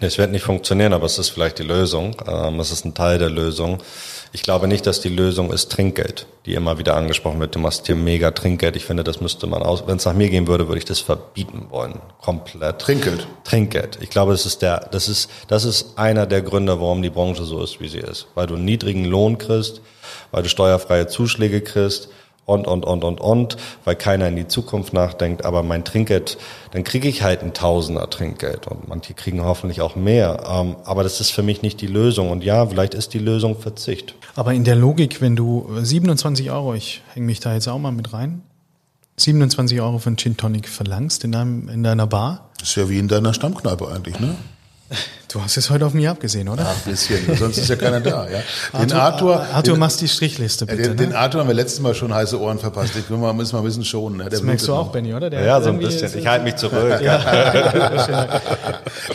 [0.00, 2.16] Nee, es wird nicht funktionieren, aber es ist vielleicht die Lösung.
[2.26, 3.78] Ähm, es ist ein Teil der Lösung.
[4.32, 7.54] Ich glaube nicht, dass die Lösung ist Trinkgeld, die immer wieder angesprochen wird.
[7.54, 8.76] Du machst hier mega Trinkgeld.
[8.76, 9.86] Ich finde, das müsste man aus.
[9.86, 12.00] Wenn es nach mir gehen würde, würde ich das verbieten wollen.
[12.20, 12.78] Komplett.
[12.80, 13.26] Trinkgeld.
[13.44, 13.98] Trinkgeld.
[14.00, 17.44] Ich glaube, das ist der, das ist, das ist einer der Gründe, warum die Branche
[17.44, 18.26] so ist, wie sie ist.
[18.34, 19.80] Weil du einen niedrigen Lohn kriegst,
[20.30, 22.08] weil du steuerfreie Zuschläge kriegst
[22.50, 25.44] und, und, und, und, und, weil keiner in die Zukunft nachdenkt.
[25.44, 26.38] Aber mein Trinkgeld,
[26.72, 30.44] dann kriege ich halt ein Tausender Trinkgeld und manche kriegen hoffentlich auch mehr.
[30.48, 32.30] Ähm, aber das ist für mich nicht die Lösung.
[32.30, 34.14] Und ja, vielleicht ist die Lösung Verzicht.
[34.34, 37.92] Aber in der Logik, wenn du 27 Euro, ich hänge mich da jetzt auch mal
[37.92, 38.42] mit rein,
[39.16, 42.50] 27 Euro für einen Gin Tonic verlangst in, deinem, in deiner Bar.
[42.58, 44.34] Das ist ja wie in deiner Stammkneipe eigentlich, ne?
[45.32, 46.64] Du hast es heute auf mich abgesehen, oder?
[46.64, 47.36] Ja, ein bisschen.
[47.36, 48.28] Sonst ist ja keiner da.
[48.28, 48.40] Ja.
[48.80, 50.82] Den Arthur, Arthur, Arthur den, machst die Strichliste bitte.
[50.82, 50.96] Den, ne?
[50.96, 52.96] den, Arthur haben wir letztes Mal schon heiße Ohren verpasst.
[52.96, 54.16] Ich müssen wir mal ein bisschen schonen.
[54.16, 54.28] Ne?
[54.28, 55.30] das merkst du auch, Benny, oder?
[55.30, 56.18] Der ja, so ein bisschen.
[56.18, 57.00] Ich halte mich zurück.
[57.02, 57.20] ja.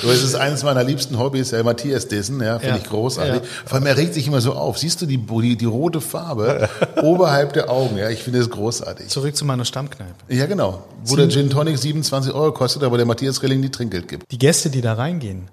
[0.01, 2.41] so, es ist eines meiner liebsten Hobbys, der Matthias Dessen.
[2.41, 2.81] Ja, finde ja.
[2.81, 3.41] ich großartig.
[3.43, 3.49] Ja.
[3.65, 4.77] Vor allem, er regt sich immer so auf.
[4.77, 6.69] Siehst du die, die, die rote Farbe
[7.01, 7.97] oberhalb der Augen?
[7.97, 9.09] Ja, ich finde es großartig.
[9.09, 10.13] Zurück zu meiner Stammkneipe.
[10.29, 10.85] Ja, genau.
[11.03, 14.31] Wo der Gin Tonic 27 Euro kostet, aber der Matthias Rilling die Trinkgeld gibt.
[14.31, 15.49] Die Gäste, die da reingehen,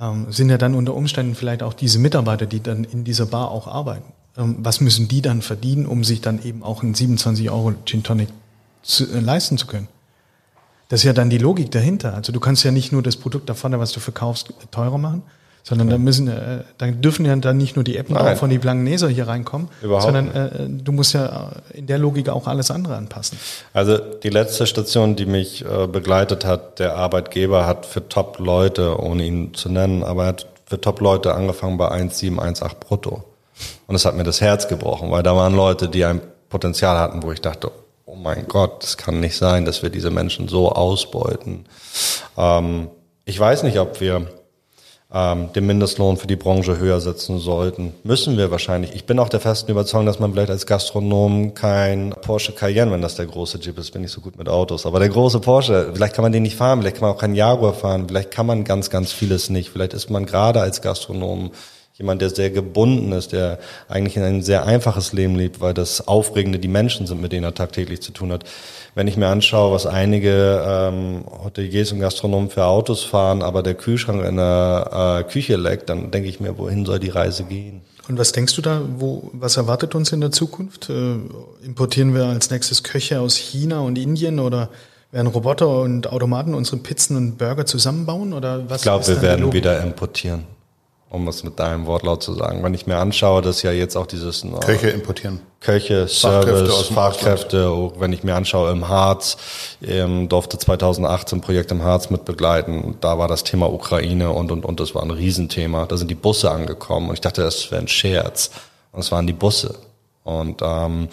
[0.00, 3.50] ähm, sind ja dann unter Umständen vielleicht auch diese Mitarbeiter, die dann in dieser Bar
[3.50, 4.12] auch arbeiten.
[4.36, 8.02] Ähm, was müssen die dann verdienen, um sich dann eben auch einen 27 Euro Gin
[8.02, 8.28] Tonic
[8.82, 9.88] zu, äh, leisten zu können?
[10.88, 12.14] Das ist ja dann die Logik dahinter.
[12.14, 15.22] Also du kannst ja nicht nur das Produkt davon, was du verkaufst, teurer machen,
[15.64, 19.08] sondern da müssen, äh, da dürfen ja dann nicht nur die auch von die Blankeneser
[19.08, 23.38] hier reinkommen, Überhaupt sondern äh, du musst ja in der Logik auch alles andere anpassen.
[23.72, 29.24] Also die letzte Station, die mich äh, begleitet hat, der Arbeitgeber hat für Top-Leute, ohne
[29.24, 33.24] ihn zu nennen, aber er hat für Top-Leute angefangen bei 1,718 brutto.
[33.86, 37.22] Und es hat mir das Herz gebrochen, weil da waren Leute, die ein Potenzial hatten,
[37.22, 37.70] wo ich dachte,
[38.04, 41.64] oh mein Gott, das kann nicht sein, dass wir diese Menschen so ausbeuten.
[42.36, 42.88] Ähm,
[43.24, 44.26] ich weiß nicht, ob wir
[45.14, 47.94] ähm, den Mindestlohn für die Branche höher setzen sollten.
[48.02, 48.94] Müssen wir wahrscheinlich.
[48.94, 53.00] Ich bin auch der festen Überzeugung, dass man vielleicht als Gastronom kein Porsche Cayenne, wenn
[53.00, 55.92] das der große Jeep ist, bin ich so gut mit Autos, aber der große Porsche,
[55.94, 58.46] vielleicht kann man den nicht fahren, vielleicht kann man auch keinen Jaguar fahren, vielleicht kann
[58.46, 59.70] man ganz, ganz vieles nicht.
[59.70, 61.52] Vielleicht ist man gerade als Gastronom
[61.94, 66.06] jemand, der sehr gebunden ist, der eigentlich in ein sehr einfaches Leben lebt, weil das
[66.06, 68.44] Aufregende die Menschen sind, mit denen er tagtäglich zu tun hat
[68.94, 73.74] wenn ich mir anschaue, was einige ähm, Hoteliers und Gastronomen für Autos fahren, aber der
[73.74, 77.82] Kühlschrank in der äh, Küche leckt, dann denke ich mir, wohin soll die Reise gehen?
[78.08, 80.90] Und was denkst du da, wo, was erwartet uns in der Zukunft?
[80.90, 81.16] Äh,
[81.64, 84.68] importieren wir als nächstes Köche aus China und Indien oder
[85.10, 88.78] werden Roboter und Automaten unsere Pizzen und Burger zusammenbauen oder was?
[88.78, 90.53] Ich glaube, wir werden wieder importieren
[91.14, 92.62] um es mit deinem Wortlaut zu sagen.
[92.62, 95.40] Wenn ich mir anschaue, dass ja jetzt auch dieses äh, Köche importieren.
[95.60, 99.38] Köche, Service, Fachkräfte, Fachkräfte wenn ich mir anschaue im Harz,
[99.82, 102.96] ähm, durfte 2018 ein Projekt im Harz mitbegleiten.
[103.00, 105.86] Da war das Thema Ukraine und und und das war ein Riesenthema.
[105.86, 108.50] Da sind die Busse angekommen und ich dachte, das wäre ein Scherz.
[108.92, 109.74] Und es waren die Busse.
[110.24, 111.08] Und ähm,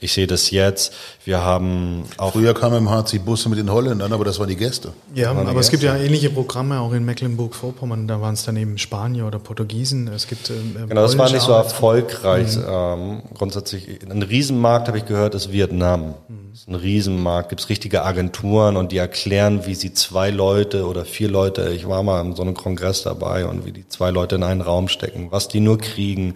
[0.00, 0.92] ich sehe das jetzt.
[1.24, 2.32] Wir haben auch.
[2.32, 4.92] Früher kamen im die Busse mit den Holländern, aber das waren die Gäste.
[5.14, 5.60] Ja, aber Gäste.
[5.60, 8.06] es gibt ja ähnliche Programme auch in Mecklenburg-Vorpommern.
[8.06, 10.08] Da waren es dann eben Spanier oder Portugiesen.
[10.08, 10.50] Es gibt.
[10.50, 12.54] Ähm, genau, das war nicht so erfolgreich.
[12.54, 12.64] Mhm.
[12.68, 16.14] Ähm, grundsätzlich, ein Riesenmarkt, habe ich gehört, ist Vietnam.
[16.28, 16.50] Mhm.
[16.50, 17.48] Das ist ein Riesenmarkt.
[17.48, 21.88] Gibt es richtige Agenturen und die erklären, wie sie zwei Leute oder vier Leute, ich
[21.88, 24.88] war mal in so einem Kongress dabei und wie die zwei Leute in einen Raum
[24.88, 26.34] stecken, was die nur kriegen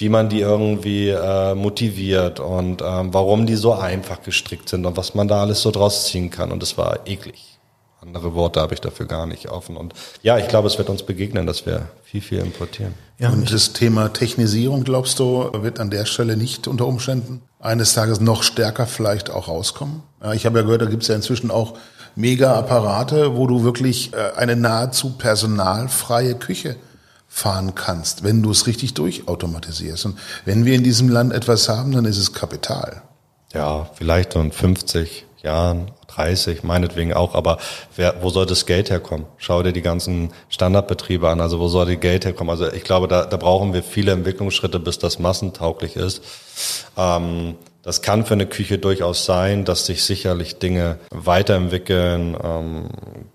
[0.00, 4.96] wie man die irgendwie äh, motiviert und ähm, warum die so einfach gestrickt sind und
[4.96, 6.50] was man da alles so draus ziehen kann.
[6.52, 7.58] Und es war eklig.
[8.00, 9.76] Andere Worte habe ich dafür gar nicht offen.
[9.76, 12.94] Und ja, ich glaube, es wird uns begegnen, dass wir viel, viel importieren.
[13.18, 17.92] Ja, und das Thema Technisierung, glaubst du, wird an der Stelle nicht unter Umständen eines
[17.92, 20.02] Tages noch stärker vielleicht auch rauskommen?
[20.22, 21.74] Ja, ich habe ja gehört, da gibt es ja inzwischen auch
[22.16, 26.76] Mega-Apparate, wo du wirklich äh, eine nahezu personalfreie Küche
[27.32, 30.04] fahren kannst, wenn du es richtig durchautomatisierst.
[30.04, 33.02] Und wenn wir in diesem Land etwas haben, dann ist es Kapital.
[33.54, 37.58] Ja, vielleicht in 50 Jahren, 30, meinetwegen auch, aber
[37.96, 39.26] wer, wo soll das Geld herkommen?
[39.38, 42.50] Schau dir die ganzen Standardbetriebe an, also wo soll das Geld herkommen?
[42.50, 46.22] Also ich glaube, da, da brauchen wir viele Entwicklungsschritte, bis das massentauglich ist.
[46.96, 52.36] Ähm, das kann für eine Küche durchaus sein, dass sich sicherlich Dinge weiterentwickeln.
[52.42, 52.88] Ähm,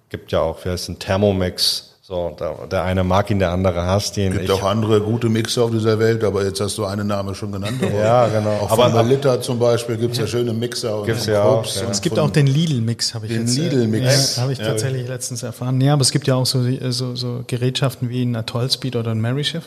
[0.09, 3.81] gibt ja auch, wie heißt ein Thermomix, so, der, der eine mag ihn, der andere
[3.81, 4.31] hasst ihn.
[4.31, 7.07] Es gibt ich, auch andere gute Mixer auf dieser Welt, aber jetzt hast du einen
[7.07, 7.81] Namen schon genannt.
[7.81, 8.51] ja, genau.
[8.61, 10.25] Auch aber von Liter zum Beispiel gibt's ja.
[10.25, 10.99] ja schöne Mixer.
[10.99, 11.65] Und gibt's ja auch.
[11.65, 11.89] Ja.
[11.89, 13.57] Es gibt auch den Lidl-Mix, habe ich den jetzt.
[13.57, 14.35] Den Lidl-Mix.
[14.35, 15.81] Ja, habe ich tatsächlich letztens erfahren.
[15.81, 19.19] Ja, aber es gibt ja auch so, so, so Gerätschaften wie ein Atoll-Speed oder ein
[19.19, 19.63] Mary Chef.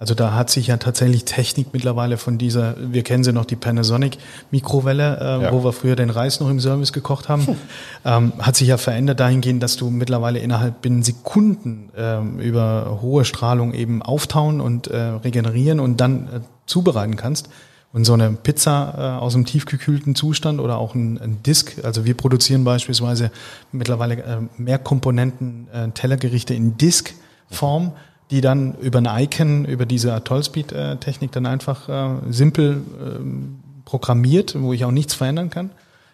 [0.00, 3.56] Also da hat sich ja tatsächlich Technik mittlerweile von dieser, wir kennen sie noch, die
[3.56, 4.18] Panasonic
[4.52, 5.52] Mikrowelle, äh, ja.
[5.52, 7.56] wo wir früher den Reis noch im Service gekocht haben, hm.
[8.04, 13.24] ähm, hat sich ja verändert dahingehend, dass du mittlerweile innerhalb binnen Sekunden ähm, über hohe
[13.24, 17.48] Strahlung eben auftauen und äh, regenerieren und dann äh, zubereiten kannst.
[17.92, 22.04] Und so eine Pizza äh, aus einem tiefgekühlten Zustand oder auch ein, ein Disk, also
[22.04, 23.32] wir produzieren beispielsweise
[23.72, 27.92] mittlerweile äh, mehr Komponenten äh, Tellergerichte in Disk-Form
[28.30, 34.72] die dann über ein Icon, über diese Atoll-Speed-Technik dann einfach äh, simpel äh, programmiert, wo
[34.72, 35.70] ich auch nichts verändern kann.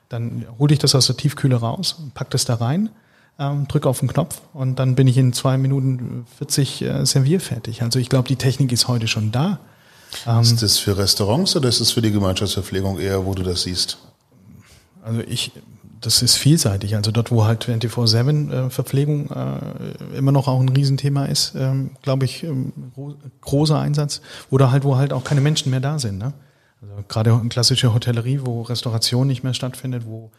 [0.09, 2.91] Dann hole ich das aus der Tiefkühle raus, pack das da rein,
[3.39, 7.83] ähm, drücke auf den Knopf und dann bin ich in zwei Minuten 40 äh, servierfertig.
[7.83, 9.59] Also ich glaube, die Technik ist heute schon da.
[10.27, 13.63] Ähm, ist das für Restaurants oder ist das für die Gemeinschaftsverpflegung eher, wo du das
[13.63, 13.99] siehst?
[15.03, 15.51] Also ich,
[16.05, 16.97] das ist vielseitig.
[16.97, 21.91] Also dort, wo halt 24-7 äh, Verpflegung äh, immer noch auch ein Riesenthema ist, ähm,
[22.03, 22.73] glaube ich, ähm,
[23.41, 24.21] großer Einsatz.
[24.51, 26.19] Oder halt, wo halt auch keine Menschen mehr da sind.
[26.19, 26.35] Ne?
[26.83, 30.31] Also gerade eine klassische Hotellerie, wo Restauration nicht mehr stattfindet, wo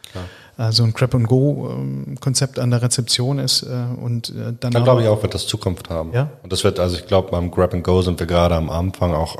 [0.56, 4.70] äh, so ein Crap-and-Go-Konzept ähm, an der Rezeption ist und dann.
[4.70, 6.12] Da glaube ich auch, wird das Zukunft haben.
[6.12, 6.30] Ja?
[6.44, 9.36] Und das wird, also ich glaube, beim Grab-and-Go sind wir gerade am Anfang auch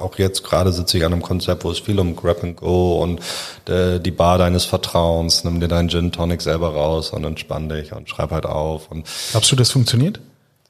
[0.00, 3.02] auch jetzt gerade sitze ich an einem Konzept, wo es viel um Grab and Go
[3.02, 3.20] und
[3.68, 7.92] äh, die Bar deines Vertrauens, nimm dir deinen Gin Tonic selber raus und entspann dich
[7.92, 8.90] und schreib halt auf.
[8.90, 10.20] Und Glaubst du, das funktioniert?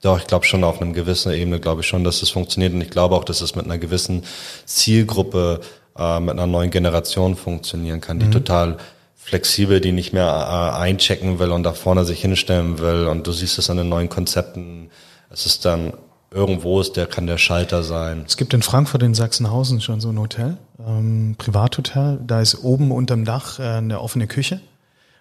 [0.03, 2.81] Doch, ich glaube schon auf einer gewissen Ebene, glaube ich schon, dass das funktioniert und
[2.81, 4.25] ich glaube auch, dass es mit einer gewissen
[4.65, 5.61] Zielgruppe,
[5.99, 8.33] äh, mit einer neuen Generation funktionieren kann, die mhm.
[8.33, 8.77] total
[9.17, 13.33] flexibel, die nicht mehr äh, einchecken will und da vorne sich hinstellen will und du
[13.33, 14.91] siehst es an den neuen Konzepten.
[15.31, 15.93] Es ist dann
[16.31, 18.25] irgendwo ist, der kann der Schalter sein.
[18.27, 22.21] Es gibt in Frankfurt in Sachsenhausen schon so ein Hotel, ähm, Privathotel.
[22.27, 24.61] Da ist oben unterm Dach äh, eine offene Küche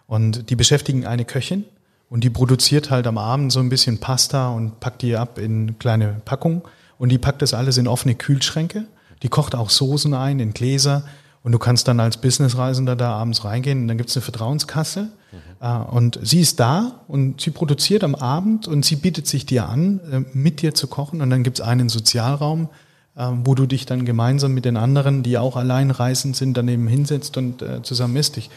[0.07, 1.65] und die beschäftigen eine Köchin
[2.09, 5.79] und die produziert halt am Abend so ein bisschen Pasta und packt die ab in
[5.79, 6.61] kleine Packungen
[6.97, 8.85] und die packt das alles in offene Kühlschränke.
[9.23, 11.03] Die kocht auch Soßen ein in Gläser
[11.49, 15.09] und du kannst dann als Businessreisender da abends reingehen und dann gibt's eine Vertrauenskasse.
[15.31, 15.85] Mhm.
[15.89, 19.99] Und sie ist da und sie produziert am Abend und sie bietet sich dir an,
[20.11, 21.23] äh, mit dir zu kochen.
[21.23, 22.69] Und dann gibt's einen Sozialraum,
[23.15, 26.87] äh, wo du dich dann gemeinsam mit den anderen, die auch allein reisend sind, daneben
[26.87, 28.37] hinsetzt und zusammen isst.
[28.37, 28.51] Ich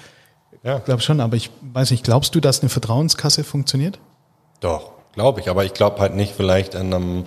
[0.62, 0.78] ja.
[0.78, 4.01] glaube schon, aber ich weiß nicht, glaubst du, dass eine Vertrauenskasse funktioniert?
[4.61, 5.49] Doch, glaube ich.
[5.49, 7.27] Aber ich glaube halt nicht vielleicht in einem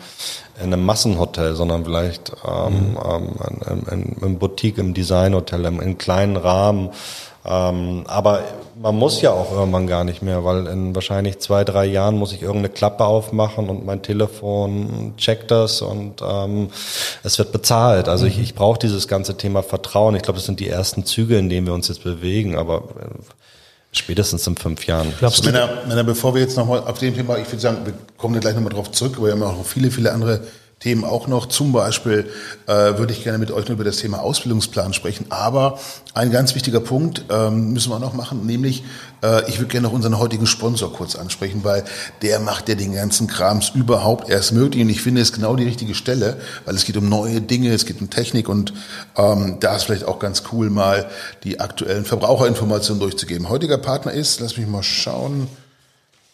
[0.57, 2.97] in einem Massenhotel, sondern vielleicht ähm, mhm.
[3.05, 3.35] ähm,
[3.69, 6.91] in, in, im Boutique, im Designhotel, im, in kleinen Rahmen.
[7.47, 8.41] Ähm, aber
[8.81, 12.33] man muss ja auch irgendwann gar nicht mehr, weil in wahrscheinlich zwei, drei Jahren muss
[12.33, 16.69] ich irgendeine Klappe aufmachen und mein Telefon checkt das und ähm,
[17.23, 18.09] es wird bezahlt.
[18.09, 18.31] Also mhm.
[18.31, 20.15] ich, ich brauche dieses ganze Thema Vertrauen.
[20.15, 23.44] Ich glaube, das sind die ersten Züge, in denen wir uns jetzt bewegen, aber äh,
[23.97, 25.13] spätestens in fünf Jahren.
[25.19, 25.51] Glaubst du?
[25.51, 28.39] Männer, Männer, bevor wir jetzt nochmal auf dem Thema, ich würde sagen, wir kommen da
[28.39, 30.41] gleich nochmal drauf zurück, aber wir haben auch noch viele, viele andere
[30.79, 31.47] Themen auch noch.
[31.47, 32.29] Zum Beispiel
[32.67, 35.27] äh, würde ich gerne mit euch noch über das Thema Ausbildungsplan sprechen.
[35.29, 35.79] Aber
[36.13, 38.83] ein ganz wichtiger Punkt ähm, müssen wir noch machen, nämlich
[39.23, 41.85] äh, ich würde gerne noch unseren heutigen Sponsor kurz ansprechen, weil
[42.21, 44.83] der macht ja den ganzen Krams überhaupt erst möglich.
[44.83, 47.85] Und ich finde, es genau die richtige Stelle, weil es geht um neue Dinge, es
[47.85, 48.73] geht um Technik und
[49.17, 51.09] ähm, da ist vielleicht auch ganz cool, mal
[51.43, 53.49] die aktuellen Verbraucherinformationen durchzugeben.
[53.49, 55.47] Heutiger Partner ist, lass mich mal schauen,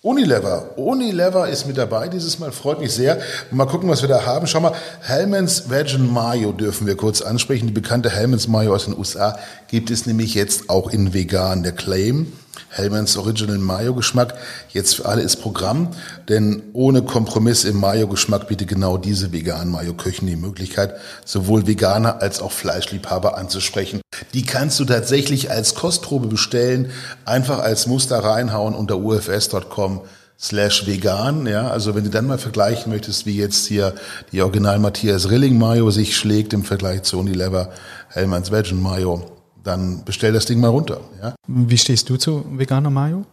[0.03, 0.79] Unilever.
[0.79, 3.21] Unilever ist mit dabei dieses Mal, freut mich sehr.
[3.51, 4.47] Mal gucken, was wir da haben.
[4.47, 7.67] Schau mal, Hellmann's Virgin Mayo dürfen wir kurz ansprechen.
[7.67, 9.37] Die bekannte Hellmann's Mayo aus den USA
[9.67, 11.61] gibt es nämlich jetzt auch in vegan.
[11.61, 12.33] Der Claim
[12.69, 14.35] Hellmans Original Mayo-Geschmack.
[14.69, 15.89] Jetzt für alle ist Programm,
[16.29, 20.95] denn ohne Kompromiss im Mayo-Geschmack bietet genau diese veganen Mayo-Köchen die Möglichkeit,
[21.25, 24.01] sowohl Veganer als auch Fleischliebhaber anzusprechen.
[24.33, 26.91] Die kannst du tatsächlich als Kostprobe bestellen,
[27.25, 30.01] einfach als Muster reinhauen unter ufs.com
[30.39, 33.93] slash vegan, ja, also wenn du dann mal vergleichen möchtest, wie jetzt hier
[34.31, 37.69] die Original Matthias Rilling Mayo sich schlägt im Vergleich zu Unilever
[38.09, 39.30] Hellmans Virgin Mayo,
[39.63, 41.01] dann bestell das Ding mal runter.
[41.21, 41.35] Ja?
[41.47, 43.25] Wie stehst du zu veganer Mayo?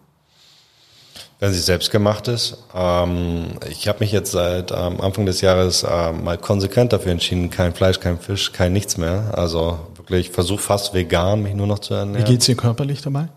[1.40, 2.56] Wenn sie selbst gemacht ist.
[2.74, 7.48] Ähm, ich habe mich jetzt seit ähm, Anfang des Jahres äh, mal konsequent dafür entschieden,
[7.50, 9.32] kein Fleisch, kein Fisch, kein nichts mehr.
[9.36, 12.26] Also wirklich, versuche fast vegan mich nur noch zu ernähren.
[12.26, 13.28] Wie geht's dir körperlich dabei?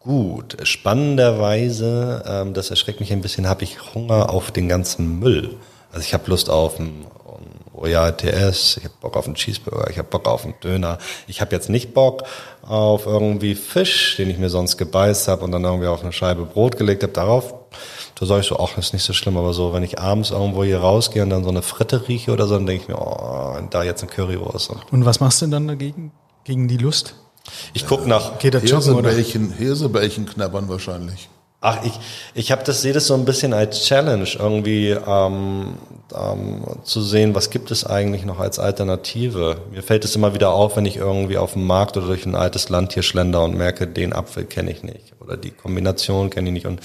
[0.00, 5.56] Gut, spannenderweise, ähm, das erschreckt mich ein bisschen, habe ich Hunger auf den ganzen Müll.
[5.90, 6.78] Also ich habe Lust auf
[7.78, 10.98] ein Royal TS, ich habe Bock auf einen Cheeseburger, ich habe Bock auf einen Döner.
[11.26, 12.24] Ich habe jetzt nicht Bock
[12.62, 16.44] auf irgendwie Fisch, den ich mir sonst gebeißt habe und dann irgendwie auf eine Scheibe
[16.44, 17.12] Brot gelegt habe.
[17.12, 17.54] Darauf,
[18.18, 20.30] da sage ich so, ach, das ist nicht so schlimm, aber so, wenn ich abends
[20.30, 22.98] irgendwo hier rausgehe und dann so eine Fritte rieche oder so, dann denke ich mir,
[22.98, 24.70] oh, da jetzt eine Currywurst.
[24.90, 26.12] Und was machst du dann dagegen?
[26.44, 27.14] Gegen die Lust?
[27.72, 28.60] Ich guck nach oder?
[28.60, 31.28] Hirsebällchen, Hirsebällchen knabbern wahrscheinlich.
[31.60, 31.92] Ach, ich,
[32.34, 35.74] ich habe das, sehe das so ein bisschen als Challenge, irgendwie ähm,
[36.14, 39.58] ähm, zu sehen, was gibt es eigentlich noch als Alternative.
[39.70, 42.34] Mir fällt es immer wieder auf, wenn ich irgendwie auf dem Markt oder durch ein
[42.34, 46.48] altes Land hier schlender und merke, den Apfel kenne ich nicht oder die Kombination kenne
[46.48, 46.66] ich nicht.
[46.66, 46.80] Und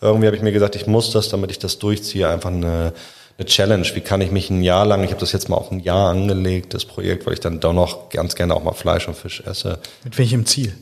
[0.00, 2.92] irgendwie habe ich mir gesagt, ich muss das, damit ich das durchziehe, einfach eine,
[3.38, 3.86] eine Challenge.
[3.94, 6.10] Wie kann ich mich ein Jahr lang, ich habe das jetzt mal auf ein Jahr
[6.10, 9.42] angelegt, das Projekt, weil ich dann doch noch ganz gerne auch mal Fleisch und Fisch
[9.46, 10.74] esse, Mit welchem Ziel?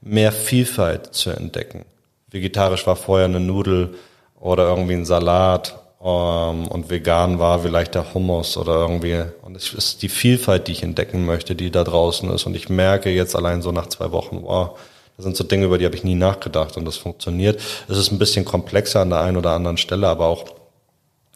[0.00, 1.84] mehr Vielfalt zu entdecken.
[2.30, 3.94] Vegetarisch war vorher eine Nudel
[4.38, 9.24] oder irgendwie ein Salat ähm, und vegan war vielleicht der Hummus oder irgendwie.
[9.42, 12.46] Und es ist die Vielfalt, die ich entdecken möchte, die da draußen ist.
[12.46, 14.78] Und ich merke jetzt allein so nach zwei Wochen, wow,
[15.16, 17.60] das sind so Dinge, über die habe ich nie nachgedacht und das funktioniert.
[17.88, 20.44] Es ist ein bisschen komplexer an der einen oder anderen Stelle, aber auch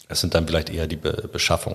[0.09, 1.75] es sind dann vielleicht eher die Be Beschaffung.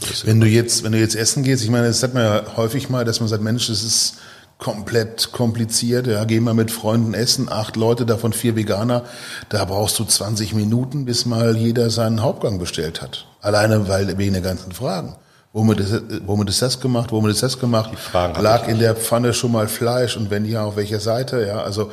[0.00, 2.56] Das Wenn du jetzt, wenn du jetzt essen gehst, ich meine, das hat man ja
[2.56, 4.18] häufig mal, dass man sagt, Mensch, das ist
[4.60, 6.06] komplett kompliziert.
[6.06, 9.04] Ja, geh mal mit Freunden essen, acht Leute, davon vier Veganer.
[9.48, 13.26] Da brauchst du 20 Minuten, bis mal jeder seinen Hauptgang bestellt hat.
[13.40, 15.16] Alleine weil wegen der ganzen Fragen.
[15.52, 17.10] Womit ist, womit ist das gemacht?
[17.10, 17.90] Womit ist das gemacht?
[17.98, 21.44] Fragen hab Lag in der Pfanne schon mal Fleisch und wenn ja, auf welcher Seite?
[21.44, 21.90] Ja, also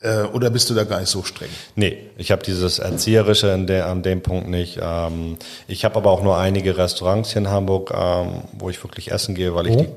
[0.00, 1.48] äh, oder bist du da gar nicht so streng?
[1.76, 4.80] Nee, ich habe dieses Erzieherische in der, an dem Punkt nicht.
[4.82, 5.36] Ähm,
[5.68, 9.36] ich habe aber auch nur einige Restaurants hier in Hamburg, ähm, wo ich wirklich essen
[9.36, 9.82] gehe, weil ich Wo?
[9.82, 9.88] die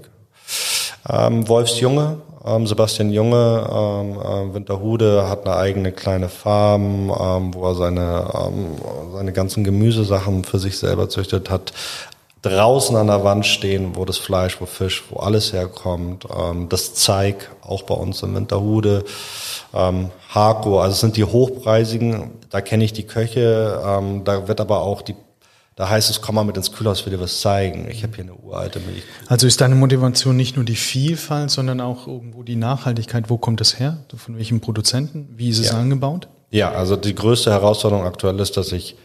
[1.07, 7.53] ähm, Wolfs Junge, ähm, Sebastian Junge, ähm, ähm, Winterhude hat eine eigene kleine Farm, ähm,
[7.53, 8.75] wo er seine, ähm,
[9.13, 11.73] seine ganzen Gemüsesachen für sich selber züchtet hat.
[12.41, 16.25] Draußen an der Wand stehen, wo das Fleisch, wo Fisch, wo alles herkommt.
[16.33, 19.03] Ähm, das Zeig, auch bei uns in Winterhude.
[19.73, 24.61] Ähm, Hako, also es sind die hochpreisigen, da kenne ich die Köche, ähm, da wird
[24.61, 25.15] aber auch die,
[25.79, 27.87] da heißt es, komm mal mit ins Kühlhaus, will dir was zeigen.
[27.89, 29.01] Ich habe hier eine uralte Milch.
[29.27, 33.29] Also ist deine Motivation nicht nur die Vielfalt, sondern auch irgendwo die Nachhaltigkeit.
[33.29, 33.95] Wo kommt das her?
[34.13, 35.29] Von welchem Produzenten?
[35.37, 35.77] Wie ist es Ja.
[35.79, 36.27] angebaut?
[36.51, 38.97] Ja, also die größte Herausforderung aktuell ist, dass ich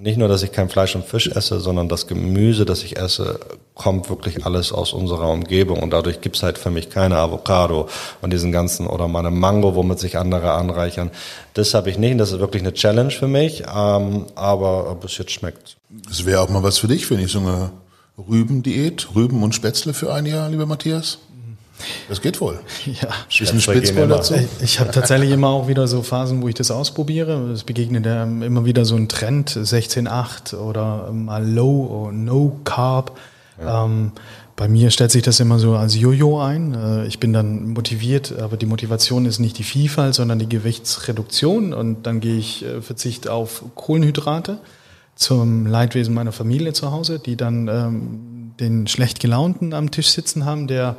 [0.00, 3.40] nicht nur, dass ich kein Fleisch und Fisch esse, sondern das Gemüse, das ich esse,
[3.74, 7.88] kommt wirklich alles aus unserer Umgebung und dadurch gibt's halt für mich keine Avocado
[8.22, 11.10] und diesen ganzen oder mal eine Mango, womit sich andere anreichern.
[11.54, 15.18] Das habe ich nicht und das ist wirklich eine Challenge für mich, ähm, aber bis
[15.18, 15.76] jetzt schmeckt.
[16.08, 17.70] Das wäre auch mal was für dich, finde ich, so eine
[18.18, 21.18] Rübendiät, Rüben und Spätzle für ein Jahr, lieber Matthias.
[22.08, 22.58] Das geht wohl.
[22.86, 23.08] Ja.
[23.80, 24.16] Bisschen immer.
[24.16, 24.34] dazu.
[24.34, 27.50] Ich- Ich habe tatsächlich immer auch wieder so Phasen, wo ich das ausprobiere.
[27.50, 33.18] Es begegnet ja immer wieder so ein Trend, 16,8 oder mal Low oder No Carb.
[33.60, 34.12] Ähm,
[34.54, 36.74] bei mir stellt sich das immer so als Jojo ein.
[36.74, 41.74] Äh, Ich bin dann motiviert, aber die Motivation ist nicht die Vielfalt, sondern die Gewichtsreduktion.
[41.74, 44.58] Und dann gehe ich äh, Verzicht auf Kohlenhydrate
[45.14, 50.44] zum Leidwesen meiner Familie zu Hause, die dann ähm, den schlecht gelaunten am Tisch sitzen
[50.44, 50.96] haben, der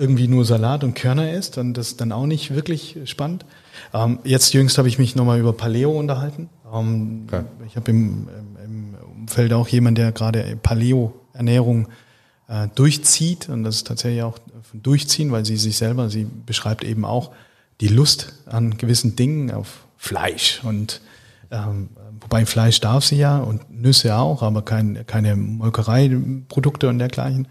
[0.00, 3.44] irgendwie nur Salat und Körner isst und das ist dann auch nicht wirklich spannend.
[3.92, 6.48] Ähm, jetzt jüngst habe ich mich nochmal über Paleo unterhalten.
[6.72, 7.44] Ähm, Okay.
[7.66, 8.28] Ich habe im,
[8.64, 11.88] im, Umfeld auch jemand, der gerade Paleo-Ernährung
[12.48, 16.82] äh, durchzieht und das ist tatsächlich auch von Durchziehen, weil sie sich selber, sie beschreibt
[16.82, 17.32] eben auch
[17.80, 21.02] die Lust an gewissen Dingen auf Fleisch und
[21.50, 21.90] ähm,
[22.20, 27.48] wobei Fleisch darf sie ja und Nüsse auch, aber kein, keine Molkereiprodukte und dergleichen.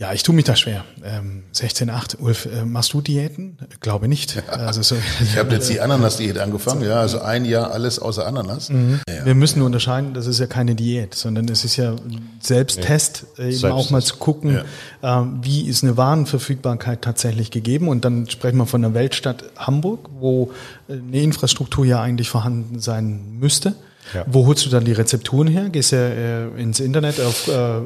[0.00, 0.82] Ja, ich tue mich da schwer.
[1.04, 2.20] Ähm, 16,8.
[2.20, 3.58] Ulf, äh, machst du Diäten?
[3.80, 4.42] Glaube nicht.
[4.48, 8.70] Also so, Ich habe jetzt die Ananas-Diät angefangen, ja, also ein Jahr alles außer Ananas.
[8.70, 9.26] Ja.
[9.26, 11.96] Wir müssen nur unterscheiden, das ist ja keine Diät, sondern es ist ja
[12.40, 14.62] Selbsttest, äh, eben Selbst- auch mal zu gucken,
[15.02, 17.88] ähm, wie ist eine Warenverfügbarkeit tatsächlich gegeben.
[17.88, 20.50] Und dann sprechen wir von der Weltstadt Hamburg, wo
[20.88, 23.74] äh, eine Infrastruktur ja eigentlich vorhanden sein müsste.
[24.14, 24.24] Ja.
[24.26, 25.68] Wo holst du dann die Rezepturen her?
[25.68, 27.82] Gehst ja äh, ins Internet auf äh, äh,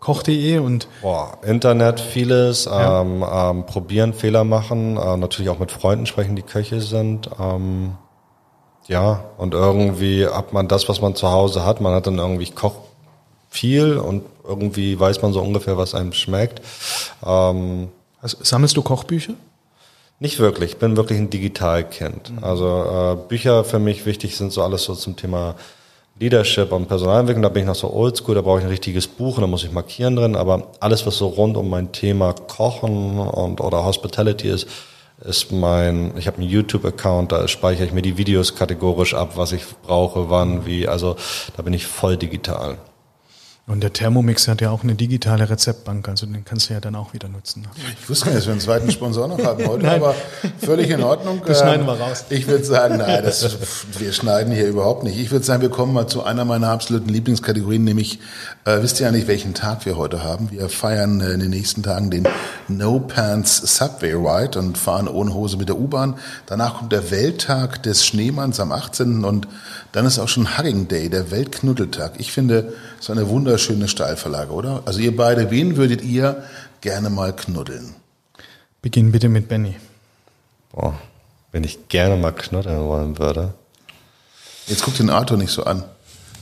[0.00, 6.06] koch.de und Boah, Internet, vieles, ähm, ähm, probieren, Fehler machen, äh, natürlich auch mit Freunden
[6.06, 7.30] sprechen, die Köche sind.
[7.40, 7.96] Ähm,
[8.86, 11.80] ja, und irgendwie hat man das, was man zu Hause hat.
[11.80, 12.78] Man hat dann irgendwie, ich koche
[13.48, 16.60] viel und irgendwie weiß man so ungefähr, was einem schmeckt.
[17.24, 17.88] Ähm,
[18.20, 19.34] also, sammelst du Kochbücher?
[20.18, 20.72] Nicht wirklich.
[20.72, 22.32] Ich bin wirklich ein Digitalkind.
[22.32, 22.44] Mhm.
[22.44, 25.56] Also äh, Bücher für mich wichtig sind so alles so zum Thema
[26.18, 27.42] Leadership und Personalentwicklung.
[27.42, 28.34] Da bin ich noch so oldschool.
[28.34, 30.36] Da brauche ich ein richtiges Buch und da muss ich markieren drin.
[30.36, 34.66] Aber alles, was so rund um mein Thema Kochen und oder Hospitality ist,
[35.24, 39.52] ist mein, ich habe einen YouTube-Account, da speichere ich mir die Videos kategorisch ab, was
[39.52, 40.88] ich brauche, wann, wie.
[40.88, 41.16] Also
[41.56, 42.78] da bin ich voll digital.
[43.68, 46.94] Und der Thermomix hat ja auch eine digitale Rezeptbank, also den kannst du ja dann
[46.94, 47.66] auch wieder nutzen.
[48.00, 50.14] Ich wusste nicht, dass wir einen zweiten Sponsor noch haben heute, aber
[50.58, 51.42] völlig in Ordnung.
[51.44, 52.26] Das schneiden wir raus.
[52.30, 53.56] Ich würde sagen, nein, das,
[53.98, 55.18] wir schneiden hier überhaupt nicht.
[55.18, 58.20] Ich würde sagen, wir kommen mal zu einer meiner absoluten Lieblingskategorien, nämlich,
[58.66, 60.52] äh, wisst ihr eigentlich, welchen Tag wir heute haben?
[60.52, 62.28] Wir feiern äh, in den nächsten Tagen den
[62.68, 66.14] No Pants Subway Ride und fahren ohne Hose mit der U-Bahn.
[66.46, 69.24] Danach kommt der Welttag des Schneemanns am 18.
[69.24, 69.48] und
[69.96, 72.20] dann ist auch schon Hugging Day, der Weltknuddeltag.
[72.20, 74.82] Ich finde, so eine wunderschöne Steilverlage, oder?
[74.84, 76.42] Also ihr beide, wen würdet ihr
[76.82, 77.94] gerne mal knuddeln?
[78.82, 79.74] Beginn bitte mit Benny.
[80.70, 81.00] Boah,
[81.50, 83.54] wenn ich gerne mal knuddeln wollen würde.
[84.66, 85.82] Jetzt guckt den Arthur nicht so an.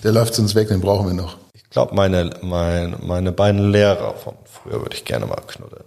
[0.03, 1.37] Der läuft sonst weg, den brauchen wir noch.
[1.55, 5.85] Ich glaube, meine, meine, meine beiden Lehrer von früher würde ich gerne mal knuddeln.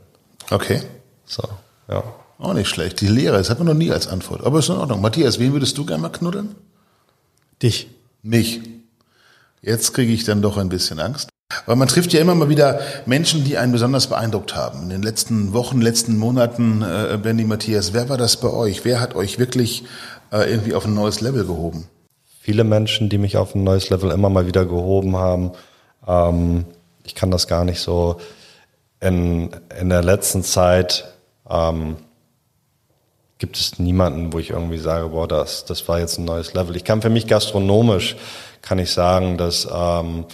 [0.51, 0.83] Okay.
[1.25, 1.43] So,
[1.89, 2.01] ja.
[2.39, 3.01] Auch nicht schlecht.
[3.01, 4.45] Die Lehrer, das hat man noch nie als Antwort.
[4.45, 5.01] Aber ist in Ordnung.
[5.01, 6.55] Matthias, wen würdest du gerne mal knuddeln?
[7.61, 7.89] Dich.
[8.21, 8.61] Mich.
[9.61, 11.29] Jetzt kriege ich dann doch ein bisschen Angst.
[11.65, 14.83] Weil man trifft ja immer mal wieder Menschen, die einen besonders beeindruckt haben.
[14.83, 18.83] In den letzten Wochen, letzten Monaten, äh, Benny Matthias, wer war das bei euch?
[18.83, 19.83] Wer hat euch wirklich
[20.31, 21.87] äh, irgendwie auf ein neues Level gehoben?
[22.41, 25.51] Viele Menschen, die mich auf ein neues Level immer mal wieder gehoben haben.
[26.05, 26.65] Ähm,
[27.05, 28.17] ich kann das gar nicht so
[28.99, 29.49] in,
[29.79, 31.05] in der letzten Zeit
[31.49, 31.95] ähm,
[33.39, 36.75] gibt es niemanden, wo ich irgendwie sage, boah, das, das war jetzt ein neues Level.
[36.75, 38.15] Ich kann für mich gastronomisch,
[38.61, 40.25] kann ich sagen, dass ähm,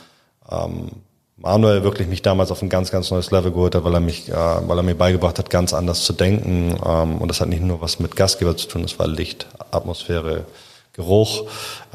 [0.49, 0.89] ähm,
[1.37, 4.29] Manuel wirklich mich damals auf ein ganz, ganz neues Level geholt hat, weil er mich,
[4.29, 6.77] äh, weil er mir beigebracht hat, ganz anders zu denken.
[6.85, 10.45] Ähm, und das hat nicht nur was mit Gastgeber zu tun, das war Licht, Atmosphäre,
[10.93, 11.45] Geruch,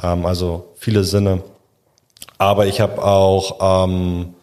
[0.02, 1.42] ähm, also viele Sinne.
[2.36, 4.34] Aber ich habe auch ähm,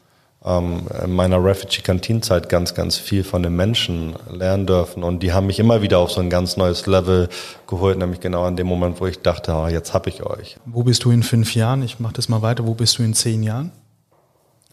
[0.46, 5.04] in meiner Refugee-Kantinzeit ganz, ganz viel von den Menschen lernen dürfen.
[5.04, 7.30] Und die haben mich immer wieder auf so ein ganz neues Level
[7.68, 10.58] geholt, nämlich genau an dem Moment, wo ich dachte, oh, jetzt hab ich euch.
[10.66, 11.82] Wo bist du in fünf Jahren?
[11.82, 12.68] Ich mache das mal weiter.
[12.68, 13.72] Wo bist du in zehn Jahren?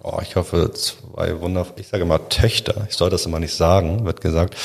[0.05, 4.05] Oh, ich hoffe, zwei wundervoll, ich sage immer Töchter, ich soll das immer nicht sagen,
[4.05, 4.57] wird gesagt.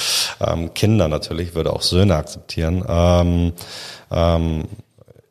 [0.41, 2.83] Ähm, Kinder natürlich, würde auch Söhne akzeptieren.
[2.87, 3.53] Ähm,
[4.09, 4.63] ähm,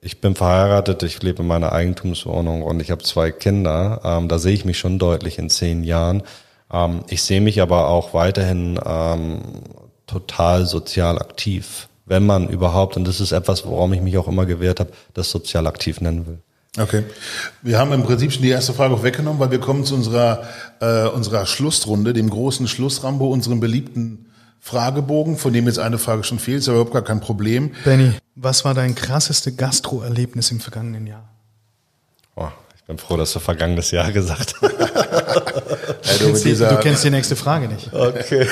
[0.07, 4.01] ich bin verheiratet, ich lebe in meiner Eigentumswohnung und ich habe zwei Kinder.
[4.05, 6.23] Ähm, da sehe ich mich schon deutlich in zehn Jahren.
[6.73, 9.41] Ähm, ich sehe mich aber auch weiterhin ähm,
[10.07, 14.47] total sozial aktiv, wenn man überhaupt, und das ist etwas, worum ich mich auch immer
[14.47, 16.39] gewehrt habe, das sozial aktiv nennen will.
[16.79, 17.03] Okay.
[17.63, 20.45] Wir haben im Prinzip schon die erste Frage auch weggenommen, weil wir kommen zu unserer,
[20.81, 24.27] äh, unserer Schlussrunde, dem großen Schlussrambo, unserem beliebten
[24.61, 27.73] Fragebogen, von dem jetzt eine Frage schon fehlt, ist aber überhaupt gar kein Problem.
[27.85, 31.29] Benny, was war dein krasseste Gastro-Erlebnis im vergangenen Jahr?
[32.35, 34.73] Oh, ich bin froh, dass du vergangenes Jahr gesagt hast.
[34.73, 37.93] ja, du, du, du, kennst die nächste Frage nicht.
[37.93, 38.49] Okay.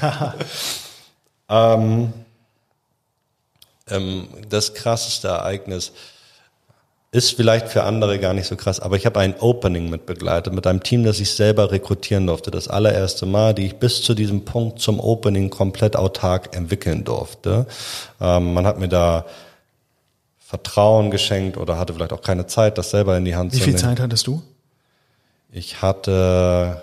[1.48, 2.12] ähm,
[3.88, 5.92] ähm, das krasseste Ereignis
[7.14, 10.52] ist vielleicht für andere gar nicht so krass, aber ich habe ein Opening mit begleitet,
[10.52, 12.50] mit einem Team, das ich selber rekrutieren durfte.
[12.50, 17.66] Das allererste Mal, die ich bis zu diesem Punkt zum Opening komplett autark entwickeln durfte.
[18.20, 19.26] Ähm, man hat mir da
[20.40, 23.60] Vertrauen geschenkt oder hatte vielleicht auch keine Zeit, das selber in die Hand Wie zu
[23.60, 23.74] nehmen.
[23.74, 24.42] Wie viel Zeit hattest du?
[25.52, 26.82] Ich hatte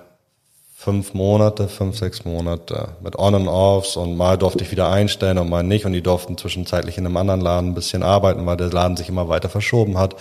[0.81, 5.37] fünf Monate, fünf, sechs Monate mit On and Offs und mal durfte ich wieder einstellen
[5.37, 5.85] und mal nicht.
[5.85, 9.07] Und die durften zwischenzeitlich in einem anderen Laden ein bisschen arbeiten, weil der Laden sich
[9.07, 10.15] immer weiter verschoben hat.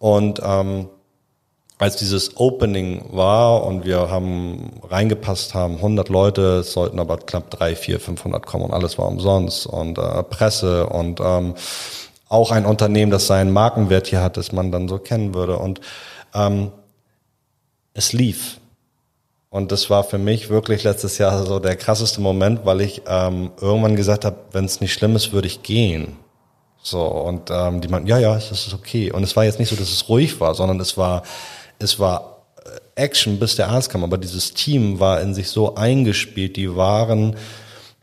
[0.00, 0.88] Und ähm,
[1.78, 7.48] als dieses Opening war und wir haben reingepasst haben, 100 Leute, es sollten aber knapp
[7.50, 11.54] 3, 4, 500 kommen und alles war umsonst und äh, Presse und ähm,
[12.28, 15.58] auch ein Unternehmen, das seinen Markenwert hier hat, das man dann so kennen würde.
[15.58, 15.80] Und
[16.34, 16.72] ähm,
[17.94, 18.59] es lief
[19.50, 23.50] und das war für mich wirklich letztes Jahr so der krasseste Moment, weil ich ähm,
[23.60, 26.16] irgendwann gesagt habe, wenn es nicht schlimm ist, würde ich gehen.
[26.82, 29.10] So, und ähm, die meinten, ja, ja, es ist okay.
[29.10, 31.24] Und es war jetzt nicht so, dass es ruhig war, sondern es war,
[31.80, 34.04] es war äh, Action, bis der Arzt kam.
[34.04, 37.34] Aber dieses Team war in sich so eingespielt, die waren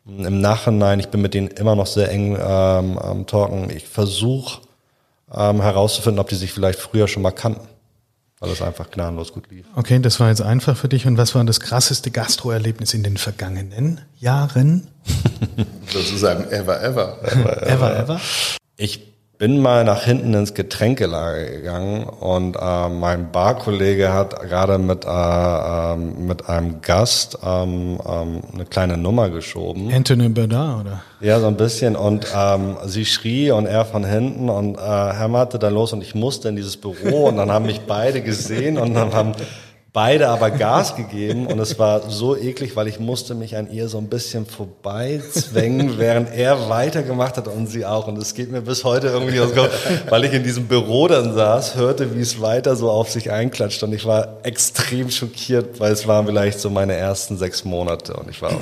[0.06, 3.70] im Nachhinein, ich bin mit denen immer noch sehr eng ähm, am Talken.
[3.70, 4.62] Ich versuche
[5.34, 7.68] ähm, herauszufinden, ob die sich vielleicht früher schon mal kannten
[8.40, 9.66] weil es einfach gnadenlos gut lief.
[9.76, 11.08] Okay, das war jetzt einfach für dich.
[11.08, 14.88] Und was war das krasseste Gastroerlebnis in den vergangenen Jahren?
[15.92, 17.20] Sozusagen ever, ever.
[17.24, 18.00] Ever, ever.
[18.00, 18.22] ever?
[18.76, 19.07] Ich
[19.38, 25.10] bin mal nach hinten ins Getränkelager gegangen und äh, mein Barkollege hat gerade mit, äh,
[25.10, 29.94] äh, mit einem Gast ähm, ähm, eine kleine Nummer geschoben.
[29.94, 31.04] Anthony Bourdain, oder?
[31.22, 31.96] Ja, so ein bisschen.
[31.96, 34.82] Und ähm, sie schrie und er von hinten und äh,
[35.14, 38.78] hämmerte dann los und ich musste in dieses Büro und dann haben mich beide gesehen
[38.78, 39.34] und dann haben
[39.94, 43.88] beide aber Gas gegeben und es war so eklig, weil ich musste mich an ihr
[43.88, 48.08] so ein bisschen vorbeizwängen, während er weitergemacht hat und sie auch.
[48.08, 49.50] Und es geht mir bis heute irgendwie aus,
[50.10, 53.84] weil ich in diesem Büro dann saß, hörte, wie es weiter so auf sich einklatscht
[53.84, 58.30] und ich war extrem schockiert, weil es waren vielleicht so meine ersten sechs Monate und
[58.30, 58.60] ich war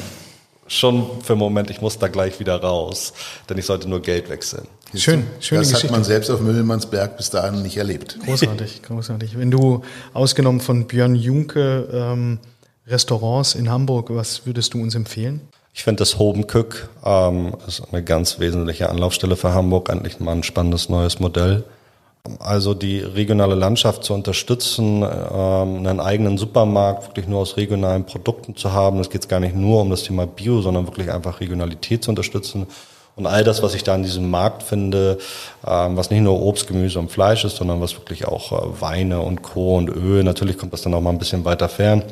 [0.67, 3.13] schon für einen Moment, ich muss da gleich wieder raus,
[3.49, 4.67] denn ich sollte nur Geld wechseln.
[4.93, 5.87] Schön, schöne Das Geschichte.
[5.87, 8.17] hat man selbst auf Müllmannsberg bis dahin nicht erlebt.
[8.25, 9.37] Großartig, großartig.
[9.37, 9.81] Wenn du
[10.13, 12.39] ausgenommen von Björn Junke ähm,
[12.87, 15.41] Restaurants in Hamburg, was würdest du uns empfehlen?
[15.73, 20.43] Ich finde das Hobenkück ähm, ist eine ganz wesentliche Anlaufstelle für Hamburg, endlich mal ein
[20.43, 21.65] spannendes neues Modell.
[22.39, 28.55] Also die regionale Landschaft zu unterstützen, ähm, einen eigenen Supermarkt wirklich nur aus regionalen Produkten
[28.55, 28.99] zu haben.
[28.99, 32.65] Es geht gar nicht nur um das Thema Bio, sondern wirklich einfach Regionalität zu unterstützen.
[33.15, 35.19] Und all das, was ich da an diesem Markt finde,
[35.65, 39.21] ähm, was nicht nur Obst, Gemüse und Fleisch ist, sondern was wirklich auch äh, Weine
[39.21, 39.77] und Co.
[39.77, 42.03] und Öl, natürlich kommt das dann auch mal ein bisschen weiter fern.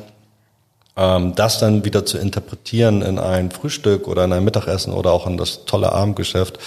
[0.96, 5.26] Ähm, das dann wieder zu interpretieren in ein Frühstück oder in ein Mittagessen oder auch
[5.26, 6.58] in das tolle Abendgeschäft,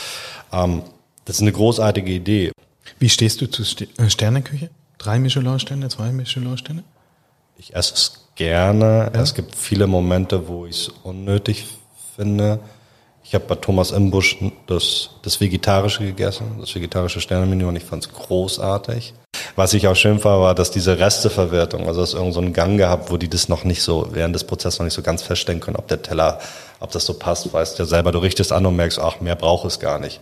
[0.49, 2.53] das ist eine großartige Idee.
[2.99, 4.69] Wie stehst du zu Ste äh, Sterneküche?
[4.97, 6.83] Drei Michelin-Sterne, zwei Michelin-Sterne?
[7.57, 9.11] Ich esse es gerne.
[9.13, 11.65] Es gibt viele Momente, wo ich es unnötig
[12.15, 12.59] finde.
[13.23, 14.37] Ich habe bei Thomas Imbusch
[14.67, 19.13] das, das Vegetarische gegessen, das vegetarische Sternemenü und ich fand es großartig.
[19.55, 22.77] Was ich auch schön fand, war, dass diese Resteverwertung, also es irgend so einen Gang
[22.77, 25.59] gehabt, wo die das noch nicht so, während des Prozesses noch nicht so ganz feststellen
[25.59, 26.39] können, ob der Teller,
[26.79, 29.35] ob das so passt, weißt du ja selber, du richtest an und merkst, ach, mehr
[29.35, 30.21] braucht es gar nicht.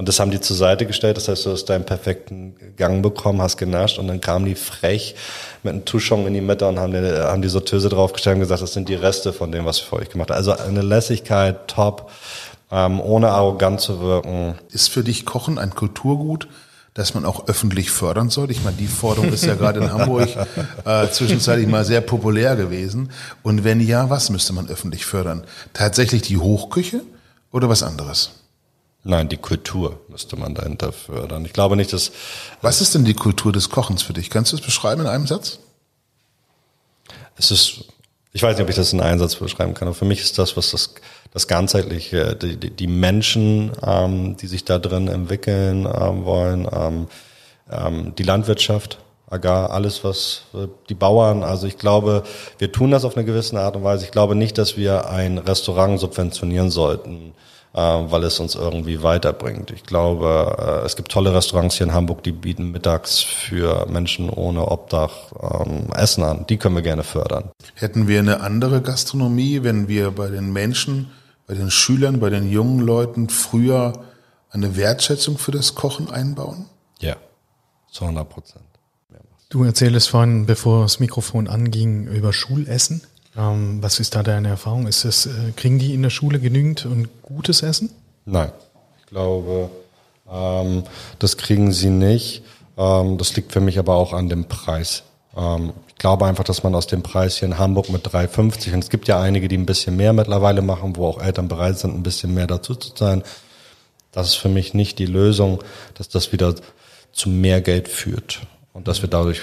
[0.00, 1.18] Und das haben die zur Seite gestellt.
[1.18, 5.14] Das heißt, du hast deinen perfekten Gang bekommen, hast genascht und dann kamen die frech
[5.62, 8.62] mit einem Touchon in die Mitte und haben die, haben die Sorteuse draufgestellt und gesagt,
[8.62, 10.38] das sind die Reste von dem, was wir für euch gemacht haben.
[10.38, 12.10] Also eine Lässigkeit, top,
[12.72, 14.54] ähm, ohne arrogant zu wirken.
[14.70, 16.48] Ist für dich Kochen ein Kulturgut,
[16.94, 18.50] das man auch öffentlich fördern soll?
[18.50, 20.30] Ich meine, die Forderung ist ja gerade in Hamburg
[20.86, 23.10] äh, zwischenzeitlich mal sehr populär gewesen.
[23.42, 25.44] Und wenn ja, was müsste man öffentlich fördern?
[25.74, 27.02] Tatsächlich die Hochküche
[27.52, 28.39] oder was anderes?
[29.02, 31.44] Nein, die Kultur müsste man dahinter fördern.
[31.46, 32.12] Ich glaube nicht, dass
[32.60, 34.28] Was ist denn die Kultur des Kochens für dich?
[34.28, 35.58] Kannst du es beschreiben in einem Satz?
[37.40, 37.84] es ist,
[38.32, 40.38] ich weiß nicht, ob ich das in einen Einsatz beschreiben kann, aber für mich ist
[40.38, 40.94] das, was das,
[41.32, 47.08] das ganzheitliche, die, die, die Menschen, ähm, die sich da drin entwickeln ähm, wollen, ähm,
[47.70, 48.98] ähm, die Landwirtschaft,
[49.28, 52.24] Agar, alles was äh, die Bauern, also ich glaube,
[52.58, 54.04] wir tun das auf eine gewisse Art und Weise.
[54.04, 57.32] Ich glaube nicht, dass wir ein Restaurant subventionieren sollten,
[57.72, 59.70] weil es uns irgendwie weiterbringt.
[59.70, 64.28] Ich glaube, äh, es gibt tolle Restaurants hier in Hamburg, die bieten mittags für Menschen
[64.28, 66.46] ohne Obdach ähm, Essen an.
[66.48, 67.50] Die können wir gerne fördern.
[67.74, 71.10] Hätten wir eine andere Gastronomie, wenn wir bei den Menschen,
[71.46, 73.92] bei den Schülern, bei den jungen Leuten früher
[74.50, 76.66] eine Wertschätzung für das Kochen einbauen?
[76.98, 77.16] Ja,
[77.90, 78.64] zu 100 Prozent.
[79.48, 83.02] Du erzählst vorhin, bevor das Mikrofon anging, über Schulessen.
[83.36, 84.86] Ähm, was ist da deine Erfahrung?
[84.86, 87.90] Ist das, äh, kriegen die in der Schule genügend und gutes Essen?
[88.24, 88.50] Nein,
[89.00, 89.70] ich glaube,
[90.30, 90.84] ähm,
[91.18, 92.42] das kriegen sie nicht.
[92.76, 95.04] Ähm, das liegt für mich aber auch an dem Preis.
[95.36, 98.84] Ähm, ich glaube einfach, dass man aus dem Preis hier in Hamburg mit 3,50 und
[98.84, 101.94] es gibt ja einige, die ein bisschen mehr mittlerweile machen, wo auch Eltern bereit sind,
[101.94, 103.22] ein bisschen mehr dazu zu zahlen.
[104.12, 105.62] Das ist für mich nicht die Lösung,
[105.94, 106.54] dass das wieder
[107.12, 108.40] zu mehr Geld führt
[108.72, 109.42] und dass wir dadurch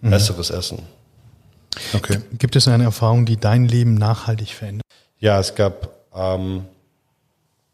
[0.00, 0.82] besseres essen.
[1.94, 2.18] Okay.
[2.38, 4.82] Gibt es eine Erfahrung, die dein Leben nachhaltig verändert?
[5.18, 6.64] Ja, es gab ähm,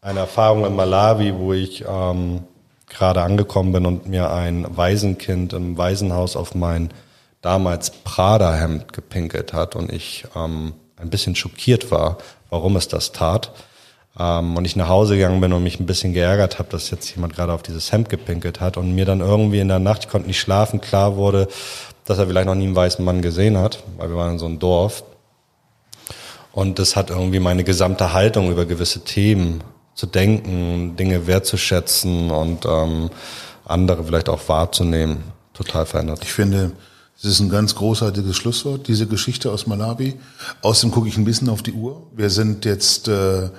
[0.01, 2.43] eine Erfahrung in Malawi, wo ich ähm,
[2.87, 6.89] gerade angekommen bin und mir ein Waisenkind im Waisenhaus auf mein
[7.41, 12.17] damals Prada-Hemd gepinkelt hat und ich ähm, ein bisschen schockiert war,
[12.49, 13.51] warum es das tat.
[14.17, 17.13] Ähm, und ich nach Hause gegangen bin und mich ein bisschen geärgert habe, dass jetzt
[17.13, 20.09] jemand gerade auf dieses Hemd gepinkelt hat und mir dann irgendwie in der Nacht, ich
[20.09, 21.47] konnte nicht schlafen, klar wurde,
[22.05, 24.45] dass er vielleicht noch nie einen weißen Mann gesehen hat, weil wir waren in so
[24.45, 25.03] einem Dorf.
[26.53, 29.61] Und das hat irgendwie meine gesamte Haltung über gewisse Themen
[29.95, 33.09] zu denken, Dinge wertzuschätzen und ähm,
[33.65, 36.19] andere vielleicht auch wahrzunehmen, total verändert.
[36.21, 36.71] Ich finde,
[37.17, 40.15] es ist ein ganz großartiges Schlusswort, diese Geschichte aus Malawi.
[40.61, 42.03] Außerdem gucke ich ein bisschen auf die Uhr.
[42.15, 43.49] Wir sind jetzt äh,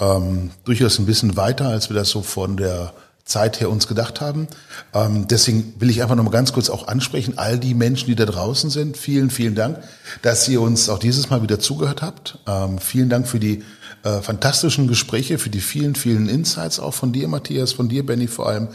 [0.00, 2.92] ähm, durchaus ein bisschen weiter, als wir das so von der
[3.24, 4.48] Zeit her uns gedacht haben.
[4.92, 8.14] Ähm, deswegen will ich einfach noch mal ganz kurz auch ansprechen, all die Menschen, die
[8.14, 9.78] da draußen sind, vielen, vielen Dank,
[10.22, 12.38] dass ihr uns auch dieses Mal wieder zugehört habt.
[12.46, 13.62] Ähm, vielen Dank für die
[14.02, 18.26] äh, fantastischen Gespräche, für die vielen, vielen Insights auch von dir, Matthias, von dir, Benny
[18.26, 18.68] vor allem.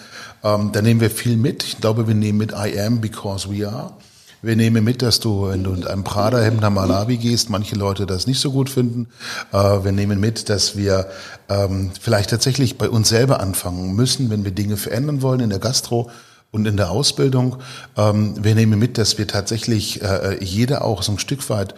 [0.43, 1.64] Ähm, da nehmen wir viel mit.
[1.64, 3.93] Ich glaube, wir nehmen mit I am because we are.
[4.41, 8.05] Wir nehmen mit, dass du, wenn du in einem Prada-Hemd nach Malawi gehst, manche Leute
[8.05, 9.07] das nicht so gut finden.
[9.51, 11.07] Äh, wir nehmen mit, dass wir
[11.49, 15.59] ähm, vielleicht tatsächlich bei uns selber anfangen müssen, wenn wir Dinge verändern wollen in der
[15.59, 16.09] Gastro
[16.51, 17.57] und in der Ausbildung.
[17.97, 21.75] Ähm, wir nehmen mit, dass wir tatsächlich äh, jeder auch so ein Stück weit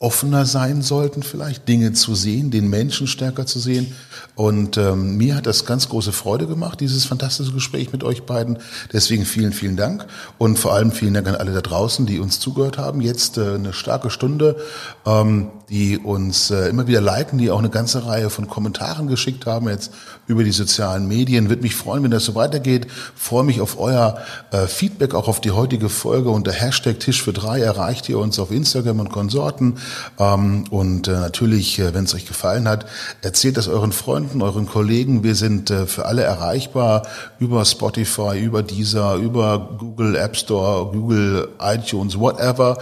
[0.00, 3.94] offener sein sollten, vielleicht Dinge zu sehen, den Menschen stärker zu sehen.
[4.36, 8.58] Und ähm, mir hat das ganz große Freude gemacht, dieses fantastische Gespräch mit euch beiden.
[8.92, 10.06] Deswegen vielen, vielen Dank.
[10.38, 13.00] Und vor allem vielen Dank an alle da draußen, die uns zugehört haben.
[13.00, 14.56] Jetzt äh, eine starke Stunde,
[15.04, 19.46] ähm, die uns äh, immer wieder liken, die auch eine ganze Reihe von Kommentaren geschickt
[19.46, 19.92] haben, jetzt
[20.28, 21.48] über die sozialen Medien.
[21.48, 22.86] Würde mich freuen, wenn das so weitergeht.
[23.16, 24.18] Freue mich auf euer
[24.52, 26.30] äh, Feedback, auch auf die heutige Folge.
[26.30, 29.78] Unter Hashtag Tisch für drei erreicht ihr uns auf Instagram und Konsorten.
[30.18, 32.86] Ähm, und äh, natürlich, äh, wenn es euch gefallen hat,
[33.22, 35.22] erzählt das euren Freunden, euren Kollegen.
[35.22, 37.06] Wir sind äh, für alle erreichbar
[37.38, 42.78] über Spotify, über Deezer, über Google App Store, Google iTunes, whatever.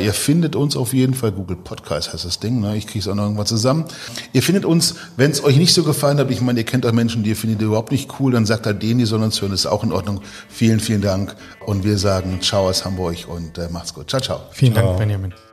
[0.00, 1.32] Ihr findet uns auf jeden Fall.
[1.32, 2.60] Google Podcast heißt das Ding.
[2.60, 2.76] Ne?
[2.76, 3.84] Ich kriege es auch noch irgendwann zusammen.
[4.32, 6.92] Ihr findet uns, wenn es euch nicht so gefallen hat, ich meine, ihr kennt auch
[6.92, 9.40] Menschen, die ihr findet ihr überhaupt nicht cool, dann sagt halt denen, die sollen uns
[9.40, 10.20] hören, ist auch in Ordnung.
[10.48, 11.36] Vielen, vielen Dank.
[11.64, 14.10] Und wir sagen Ciao aus Hamburg und äh, macht's gut.
[14.10, 14.40] Ciao, ciao.
[14.50, 14.86] Vielen ciao.
[14.86, 15.45] Dank, Benjamin.